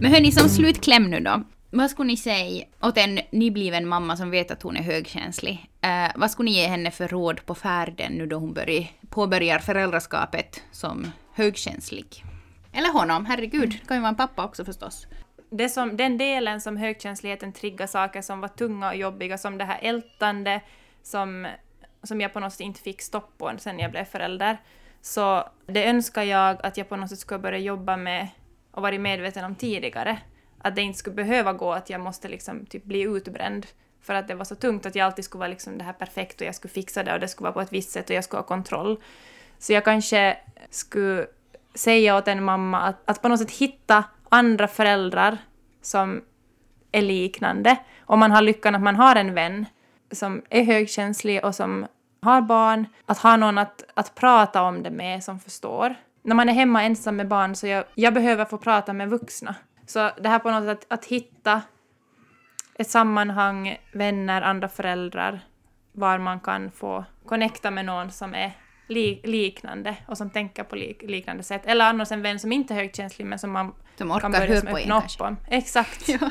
Men 0.00 0.10
hörni, 0.12 0.32
som 0.32 0.48
slutkläm 0.48 1.10
nu 1.10 1.20
då. 1.20 1.42
Vad 1.70 1.90
skulle 1.90 2.06
ni 2.06 2.16
säga 2.16 2.64
åt 2.82 2.96
en 2.96 3.20
nybliven 3.30 3.88
mamma 3.88 4.16
som 4.16 4.30
vet 4.30 4.50
att 4.50 4.62
hon 4.62 4.76
är 4.76 4.82
högkänslig? 4.82 5.70
Eh, 5.80 6.10
vad 6.16 6.30
skulle 6.30 6.50
ni 6.50 6.56
ge 6.56 6.66
henne 6.66 6.90
för 6.90 7.08
råd 7.08 7.46
på 7.46 7.54
färden 7.54 8.12
nu 8.12 8.26
då 8.26 8.36
hon 8.36 8.54
börjar, 8.54 8.86
påbörjar 9.10 9.58
föräldraskapet 9.58 10.62
som 10.72 11.12
högkänslig? 11.34 12.24
Eller 12.76 12.92
honom, 12.92 13.26
herregud, 13.26 13.70
det 13.70 13.86
kan 13.86 13.96
ju 13.96 14.00
vara 14.00 14.08
en 14.08 14.16
pappa 14.16 14.44
också 14.44 14.64
förstås. 14.64 15.06
det 15.50 15.68
som, 15.68 15.96
den 15.96 16.18
delen 16.18 16.60
som 16.60 16.76
högkänsligheten 16.76 17.52
triggar 17.52 17.86
saker 17.86 18.22
som 18.22 18.40
var 18.40 18.48
tunga 18.48 18.88
och 18.88 18.96
jobbiga, 18.96 19.38
som 19.38 19.58
det 19.58 19.64
här 19.64 19.78
ältande 19.82 20.60
som, 21.02 21.46
som 22.02 22.20
jag 22.20 22.32
på 22.32 22.40
något 22.40 22.52
sätt 22.52 22.60
inte 22.60 22.80
fick 22.80 23.02
stopp 23.02 23.38
på 23.38 23.52
sen 23.58 23.78
jag 23.78 23.90
blev 23.90 24.04
förälder. 24.04 24.56
Så 25.00 25.48
det 25.66 25.88
önskar 25.88 26.22
jag 26.22 26.66
att 26.66 26.76
jag 26.76 26.88
på 26.88 26.96
något 26.96 27.10
sätt 27.10 27.18
skulle 27.18 27.38
börja 27.38 27.58
jobba 27.58 27.96
med 27.96 28.28
och 28.70 28.82
varit 28.82 29.00
medveten 29.00 29.44
om 29.44 29.54
tidigare. 29.54 30.18
Att 30.58 30.76
det 30.76 30.82
inte 30.82 30.98
skulle 30.98 31.16
behöva 31.16 31.52
gå 31.52 31.72
att 31.72 31.90
jag 31.90 32.00
måste 32.00 32.28
liksom 32.28 32.66
typ 32.66 32.84
bli 32.84 33.02
utbränd 33.02 33.66
för 34.00 34.14
att 34.14 34.28
det 34.28 34.34
var 34.34 34.44
så 34.44 34.54
tungt 34.54 34.86
att 34.86 34.94
jag 34.94 35.06
alltid 35.06 35.24
skulle 35.24 35.40
vara 35.40 35.48
liksom 35.48 35.78
det 35.78 35.84
här 35.84 35.92
perfekt 35.92 36.40
och 36.40 36.46
jag 36.46 36.54
skulle 36.54 36.72
fixa 36.72 37.02
det 37.02 37.14
och 37.14 37.20
det 37.20 37.28
skulle 37.28 37.44
vara 37.44 37.52
på 37.52 37.60
ett 37.60 37.72
visst 37.72 37.90
sätt 37.90 38.10
och 38.10 38.16
jag 38.16 38.24
skulle 38.24 38.40
ha 38.40 38.46
kontroll. 38.46 39.02
Så 39.58 39.72
jag 39.72 39.84
kanske 39.84 40.36
skulle 40.70 41.26
säga 41.76 42.16
åt 42.16 42.28
en 42.28 42.44
mamma 42.44 42.80
att, 42.80 43.10
att 43.10 43.22
på 43.22 43.28
något 43.28 43.38
sätt 43.38 43.50
hitta 43.50 44.04
andra 44.28 44.68
föräldrar 44.68 45.38
som 45.82 46.22
är 46.92 47.02
liknande. 47.02 47.76
Om 48.00 48.18
man 48.18 48.30
har 48.30 48.42
lyckan 48.42 48.74
att 48.74 48.82
man 48.82 48.96
har 48.96 49.16
en 49.16 49.34
vän 49.34 49.66
som 50.12 50.42
är 50.50 50.64
högkänslig 50.64 51.44
och 51.44 51.54
som 51.54 51.86
har 52.22 52.40
barn, 52.40 52.86
att 53.06 53.18
ha 53.18 53.36
någon 53.36 53.58
att, 53.58 53.84
att 53.94 54.14
prata 54.14 54.62
om 54.62 54.82
det 54.82 54.90
med 54.90 55.24
som 55.24 55.40
förstår. 55.40 55.94
När 56.22 56.34
man 56.34 56.48
är 56.48 56.52
hemma 56.52 56.82
ensam 56.82 57.16
med 57.16 57.28
barn 57.28 57.54
så 57.54 57.66
jag, 57.66 57.84
jag 57.94 58.14
behöver 58.14 58.44
få 58.44 58.58
prata 58.58 58.92
med 58.92 59.10
vuxna. 59.10 59.54
Så 59.86 60.10
det 60.20 60.28
här 60.28 60.38
på 60.38 60.50
något 60.50 60.64
sätt 60.64 60.78
att, 60.78 60.98
att 60.98 61.04
hitta 61.04 61.62
ett 62.74 62.90
sammanhang, 62.90 63.78
vänner, 63.92 64.42
andra 64.42 64.68
föräldrar, 64.68 65.40
var 65.92 66.18
man 66.18 66.40
kan 66.40 66.70
få 66.70 67.04
connecta 67.26 67.70
med 67.70 67.84
någon 67.84 68.10
som 68.10 68.34
är 68.34 68.52
li 68.88 69.20
liknande 69.24 69.96
och 70.06 70.18
som 70.18 70.30
tänker 70.30 70.64
på 70.64 70.76
lik 70.76 71.02
liknande 71.02 71.42
sätt. 71.42 71.62
Eller 71.64 71.84
annars 71.84 72.12
en 72.12 72.22
vän 72.22 72.38
som 72.38 72.52
inte 72.52 72.74
är 72.74 72.78
högkänslig 72.78 73.26
men 73.26 73.38
som 73.38 73.50
man 73.52 73.74
Som 73.98 74.08
kan 74.08 74.16
orkar 74.16 74.28
börja 74.30 74.46
höra 74.46 74.60
som 74.60 74.68
på 74.68 74.78
öppna 74.78 74.98
upp 74.98 75.20
om. 75.20 75.36
Exakt. 75.48 76.08
Ja. 76.08 76.30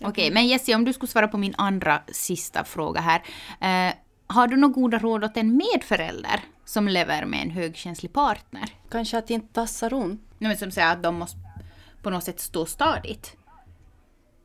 Okej, 0.00 0.30
men 0.30 0.46
Jessie, 0.46 0.74
om 0.74 0.84
du 0.84 0.92
skulle 0.92 1.10
svara 1.10 1.28
på 1.28 1.38
min 1.38 1.54
andra 1.58 2.02
sista 2.08 2.64
fråga 2.64 3.00
här. 3.00 3.22
Eh, 3.60 3.94
har 4.26 4.46
du 4.48 4.56
några 4.56 4.72
goda 4.74 4.98
råd 4.98 5.24
åt 5.24 5.36
en 5.36 5.56
medförälder 5.56 6.40
som 6.64 6.88
lever 6.88 7.24
med 7.24 7.42
en 7.42 7.50
högkänslig 7.50 8.12
partner? 8.12 8.64
Kanske 8.90 9.18
att 9.18 9.30
inte 9.30 9.54
tassa 9.54 9.88
runt. 9.88 10.20
Nej, 10.38 10.48
men 10.48 10.56
som 10.56 10.70
säger 10.70 10.92
att 10.92 11.02
de 11.02 11.14
måste 11.14 11.38
på 12.02 12.10
något 12.10 12.24
sätt 12.24 12.40
stå 12.40 12.66
stadigt. 12.66 13.36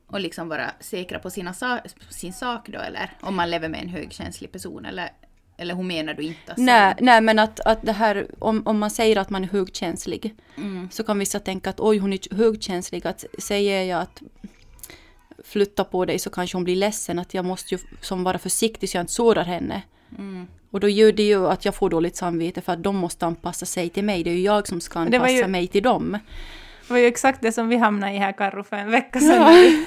Och 0.08 0.20
liksom 0.20 0.50
vara 0.50 0.72
säkra 0.80 1.20
på 1.20 1.30
sina 1.30 1.54
sa- 1.54 1.80
sin 2.10 2.34
sak 2.34 2.68
då, 2.70 2.80
eller? 2.80 3.12
Om 3.22 3.36
man 3.36 3.50
lever 3.50 3.70
med 3.70 3.82
en 3.84 3.90
högkänslig 3.90 4.52
person, 4.52 4.86
eller, 4.86 5.10
eller 5.60 5.76
hur 5.76 5.84
menar 5.84 6.14
du 6.14 6.24
inte? 6.24 6.40
Alltså? 6.48 6.62
Nej, 6.64 6.96
nej 7.00 7.22
men 7.22 7.40
att, 7.40 7.60
att 7.60 7.82
det 7.82 7.92
här, 7.92 8.28
om, 8.40 8.62
om 8.66 8.80
man 8.80 8.90
säger 8.90 9.16
att 9.18 9.30
man 9.30 9.44
är 9.44 9.48
högkänslig, 9.48 10.36
Mm. 10.58 10.90
så 10.92 11.04
kan 11.04 11.20
vissa 11.20 11.40
tänka 11.40 11.70
att 11.70 11.80
oj 11.80 11.98
hon 11.98 12.14
är 12.14 12.36
högkänslig, 12.36 13.08
att 13.08 13.26
säger 13.38 13.84
jag 13.84 14.02
att 14.02 14.22
flytta 15.44 15.84
på 15.84 16.06
dig 16.06 16.20
så 16.20 16.30
kanske 16.30 16.58
hon 16.58 16.64
blir 16.64 16.76
ledsen, 16.76 17.20
att 17.20 17.34
jag 17.34 17.46
måste 17.46 17.76
ju 17.76 17.80
som 18.02 18.24
vara 18.24 18.38
försiktig 18.38 18.90
så 18.90 18.98
jag 18.98 19.04
inte 19.04 19.14
sårar 19.14 19.44
henne. 19.44 19.82
Mm. 20.18 20.48
Och 20.72 20.80
då 20.80 20.90
gör 20.90 21.12
det 21.12 21.24
ju 21.24 21.48
att 21.48 21.66
jag 21.66 21.76
får 21.76 21.90
dåligt 21.90 22.16
samvete 22.16 22.62
för 22.62 22.74
att 22.74 22.84
de 22.84 22.96
måste 22.96 23.26
anpassa 23.26 23.66
sig 23.66 23.90
till 23.90 24.04
mig. 24.04 24.24
Det 24.24 24.30
är 24.30 24.34
ju 24.34 24.42
jag 24.42 24.68
som 24.68 24.82
ska 24.82 25.00
anpassa 25.00 25.30
ju- 25.32 25.48
mig 25.48 25.68
till 25.68 25.84
dem. 25.84 26.18
Det 26.90 26.94
var 26.94 27.00
ju 27.00 27.08
exakt 27.08 27.42
det 27.42 27.52
som 27.52 27.70
vi 27.70 27.78
hamnade 27.78 28.14
i 28.14 28.18
här 28.18 28.32
Karro 28.32 28.64
för 28.64 28.76
en 28.76 28.92
vecka 28.92 29.20
sedan. 29.20 29.86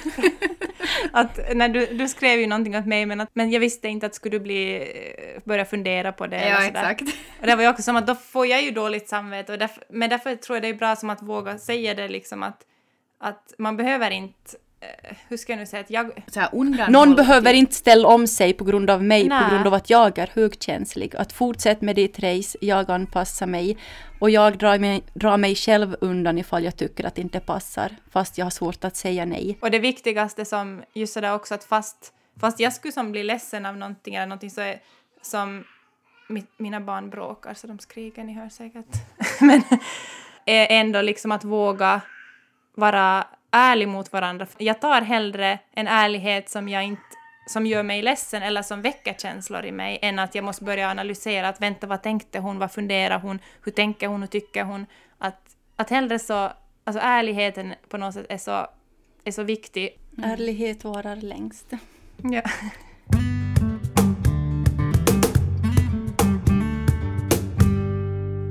att, 1.11 1.39
när 1.55 1.69
du, 1.69 1.85
du 1.85 2.07
skrev 2.07 2.39
ju 2.39 2.47
någonting 2.47 2.77
åt 2.77 2.85
mig 2.85 3.05
men, 3.05 3.21
att, 3.21 3.29
men 3.33 3.51
jag 3.51 3.59
visste 3.59 3.87
inte 3.87 4.05
att 4.05 4.15
skulle 4.15 4.37
du 4.37 4.43
bli, 4.43 4.75
eh, 4.75 5.41
börja 5.43 5.65
fundera 5.65 6.11
på 6.11 6.27
det. 6.27 6.49
Ja, 6.49 6.65
exakt. 6.65 7.01
Och 7.41 7.47
det 7.47 7.55
var 7.55 7.63
ju 7.63 7.69
också 7.69 7.83
som 7.83 7.95
att 7.95 8.07
då 8.07 8.15
får 8.15 8.47
jag 8.47 8.63
ju 8.63 8.71
dåligt 8.71 9.09
samvete. 9.09 9.51
Och 9.51 9.59
därför, 9.59 9.83
men 9.89 10.09
därför 10.09 10.35
tror 10.35 10.55
jag 10.55 10.63
det 10.63 10.67
är 10.67 10.73
bra 10.73 10.95
som 10.95 11.09
att 11.09 11.21
våga 11.21 11.57
säga 11.57 11.93
det 11.93 12.07
liksom 12.07 12.43
att, 12.43 12.61
att 13.19 13.53
man 13.57 13.77
behöver 13.77 14.11
inte, 14.11 14.51
hur 15.27 15.37
ska 15.37 15.51
jag 15.51 15.59
nu 15.59 15.65
säga 15.65 15.81
att 15.81 15.89
jag, 15.89 16.11
Någon 16.89 17.15
behöver 17.15 17.53
inte 17.53 17.73
ställa 17.73 18.07
om 18.07 18.27
sig 18.27 18.53
på 18.53 18.63
grund 18.63 18.89
av 18.89 19.03
mig, 19.03 19.27
Nej. 19.27 19.43
på 19.43 19.49
grund 19.49 19.67
av 19.67 19.73
att 19.73 19.89
jag 19.89 20.17
är 20.17 20.29
högkänslig. 20.33 21.15
Att 21.15 21.33
fortsätta 21.33 21.85
med 21.85 21.95
ditt 21.95 22.19
race, 22.19 22.57
jag 22.61 22.91
anpassar 22.91 23.45
mig 23.45 23.77
och 24.19 24.29
jag 24.29 24.57
drar 24.57 24.79
mig, 24.79 25.03
drar 25.13 25.37
mig 25.37 25.55
själv 25.55 25.95
undan 26.01 26.37
ifall 26.37 26.63
jag 26.63 26.75
tycker 26.75 27.05
att 27.05 27.15
det 27.15 27.21
inte 27.21 27.39
passar, 27.39 27.95
fast 28.11 28.37
jag 28.37 28.45
har 28.45 28.51
svårt 28.51 28.83
att 28.83 28.95
säga 28.95 29.25
nej. 29.25 29.57
Och 29.61 29.71
det 29.71 29.79
viktigaste 29.79 30.45
som, 30.45 30.83
just 30.93 31.13
sådär 31.13 31.33
också 31.33 31.53
att 31.53 31.63
fast, 31.63 32.13
fast 32.39 32.59
jag 32.59 32.73
skulle 32.73 32.91
som 32.91 33.11
bli 33.11 33.23
ledsen 33.23 33.65
av 33.65 33.77
någonting 33.77 34.15
eller 34.15 34.27
någonting 34.27 34.49
så 34.49 34.61
är 34.61 34.79
som 35.21 35.63
mi, 36.29 36.43
mina 36.57 36.81
barn 36.81 37.09
bråkar 37.09 37.53
så 37.53 37.67
de 37.67 37.79
skriker, 37.79 38.23
ni 38.23 38.33
hör 38.33 38.49
säkert. 38.49 38.85
Men 39.41 39.61
är 40.45 40.67
ändå 40.69 41.01
liksom 41.01 41.31
att 41.31 41.43
våga 41.43 42.01
vara 42.75 43.27
ärlig 43.53 43.87
mot 43.87 44.13
varandra. 44.13 44.47
Jag 44.57 44.81
tar 44.81 45.01
hellre 45.01 45.59
en 45.71 45.87
ärlighet 45.87 46.49
som 46.49 46.69
jag 46.69 46.83
inte 46.83 47.01
som 47.45 47.65
gör 47.65 47.83
mig 47.83 48.01
ledsen 48.01 48.43
eller 48.43 48.61
som 48.61 48.81
väcker 48.81 49.13
känslor 49.13 49.65
i 49.65 49.71
mig 49.71 49.99
än 50.01 50.19
att 50.19 50.35
jag 50.35 50.43
måste 50.43 50.63
börja 50.63 50.89
analysera 50.89 51.49
att 51.49 51.61
vänta 51.61 51.87
vad 51.87 52.03
tänkte 52.03 52.39
hon, 52.39 52.59
vad 52.59 52.71
funderar 52.71 53.19
hon, 53.19 53.39
hur 53.63 53.71
tänker 53.71 54.07
hon, 54.07 54.21
hur 54.21 54.27
tycker 54.27 54.63
hon. 54.63 54.85
Att, 55.17 55.55
att 55.75 55.89
hellre 55.89 56.19
så, 56.19 56.51
alltså 56.83 57.01
ärligheten 57.03 57.73
på 57.89 57.97
något 57.97 58.13
sätt 58.13 58.25
är 58.29 58.37
så, 58.37 58.67
är 59.23 59.31
så 59.31 59.43
viktig. 59.43 59.99
Ärlighet 60.23 60.83
varar 60.83 61.15
längst. 61.15 61.73
Ja. 62.17 62.41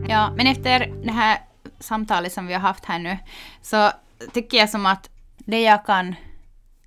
Ja, 0.09 0.33
men 0.37 0.47
efter 0.47 0.93
det 1.05 1.13
här 1.13 1.39
samtalet 1.79 2.33
som 2.33 2.47
vi 2.47 2.53
har 2.53 2.61
haft 2.61 2.85
här 2.85 2.99
nu 2.99 3.19
så 3.63 3.91
tycker 4.33 4.59
jag 4.59 4.71
som 4.71 4.87
att 4.87 5.11
det 5.39 5.61
jag 5.61 5.87
kan 5.87 6.15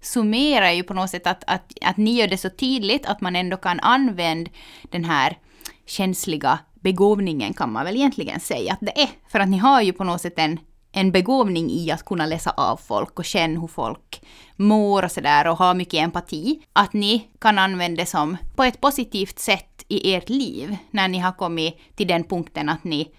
summera 0.02 0.70
är 0.72 0.76
ju 0.76 0.84
på 0.84 0.94
något 0.94 1.10
sätt 1.10 1.28
att, 1.28 1.44
att, 1.48 1.74
att 1.82 1.98
ni 1.98 2.12
gör 2.12 2.28
det 2.28 2.38
så 2.38 2.50
tydligt 2.50 3.06
att 3.06 3.22
man 3.22 3.36
ändå 3.36 3.58
kan 3.58 3.80
använda 3.80 4.52
den 4.84 5.06
här 5.06 5.38
känsliga 5.86 6.60
begåvningen 6.74 7.54
kan 7.54 7.72
man 7.72 7.86
väl 7.86 7.96
egentligen 7.96 8.40
säga 8.40 8.74
att 8.74 8.80
det 8.82 9.02
är. 9.02 9.10
För 9.32 9.40
att 9.40 9.50
ni 9.50 9.58
har 9.58 9.82
ju 9.82 9.94
på 9.94 10.04
något 10.04 10.22
sätt 10.22 10.40
en, 10.40 10.60
en 10.92 11.12
begåvning 11.12 11.70
i 11.70 11.92
att 11.92 12.06
kunna 12.06 12.26
läsa 12.26 12.52
av 12.52 12.78
folk 12.78 13.20
och 13.20 13.26
känna 13.26 13.60
hur 13.60 13.68
folk 13.68 14.22
mår 14.56 15.04
och 15.04 15.12
sådär 15.12 15.48
och 15.48 15.58
ha 15.58 15.74
mycket 15.74 16.04
empati. 16.04 16.62
Att 16.74 16.94
ni 16.94 17.28
kan 17.40 17.60
använda 17.60 18.02
det 18.02 18.06
som 18.06 18.38
på 18.56 18.64
ett 18.64 18.82
positivt 18.82 19.40
sätt 19.40 19.86
i 19.88 20.14
ert 20.14 20.30
liv 20.30 20.78
när 20.92 21.08
ni 21.08 21.20
har 21.20 21.32
kommit 21.32 21.96
till 21.96 22.08
den 22.08 22.24
punkten 22.24 22.70
att 22.70 22.84
ni 22.84 23.12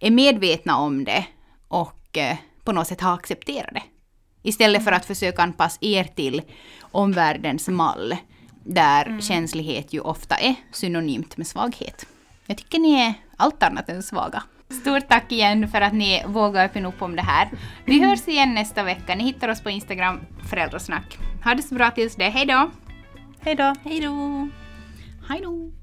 är 0.00 0.10
medvetna 0.10 0.78
om 0.78 1.04
det 1.04 1.26
och 1.68 2.18
eh, 2.18 2.36
på 2.70 2.74
något 2.74 2.86
sätt 2.86 3.00
har 3.00 3.14
accepterat 3.14 3.70
det. 3.72 3.82
Istället 4.42 4.84
för 4.84 4.92
att 4.92 5.04
försöka 5.04 5.42
anpassa 5.42 5.78
er 5.80 6.04
till 6.04 6.42
omvärldens 6.80 7.68
mall 7.68 8.16
där 8.64 9.06
mm. 9.06 9.20
känslighet 9.20 9.92
ju 9.92 10.00
ofta 10.00 10.34
är 10.34 10.54
synonymt 10.72 11.36
med 11.36 11.46
svaghet. 11.46 12.06
Jag 12.46 12.58
tycker 12.58 12.78
ni 12.78 12.92
är 13.00 13.14
allt 13.36 13.62
annat 13.62 13.88
än 13.88 14.02
svaga. 14.02 14.42
Stort 14.80 15.08
tack 15.08 15.32
igen 15.32 15.68
för 15.68 15.80
att 15.80 15.92
ni 15.92 16.22
vågar 16.26 16.64
öppna 16.64 16.88
upp 16.88 17.02
om 17.02 17.16
det 17.16 17.22
här. 17.22 17.48
Vi 17.84 18.06
hörs 18.06 18.28
igen 18.28 18.54
nästa 18.54 18.82
vecka. 18.82 19.14
Ni 19.14 19.24
hittar 19.24 19.48
oss 19.48 19.60
på 19.60 19.70
Instagram, 19.70 20.20
föräldrasnack. 20.50 21.18
Ha 21.44 21.54
det 21.54 21.62
så 21.62 21.74
bra 21.74 21.90
tills 21.90 22.16
det. 22.16 22.28
Hej 22.28 22.46
då! 22.46 22.70
Hej 23.40 23.54
då! 23.54 23.74
Hej 23.84 24.00
då! 24.00 24.48
Hej 25.28 25.40
då! 25.42 25.79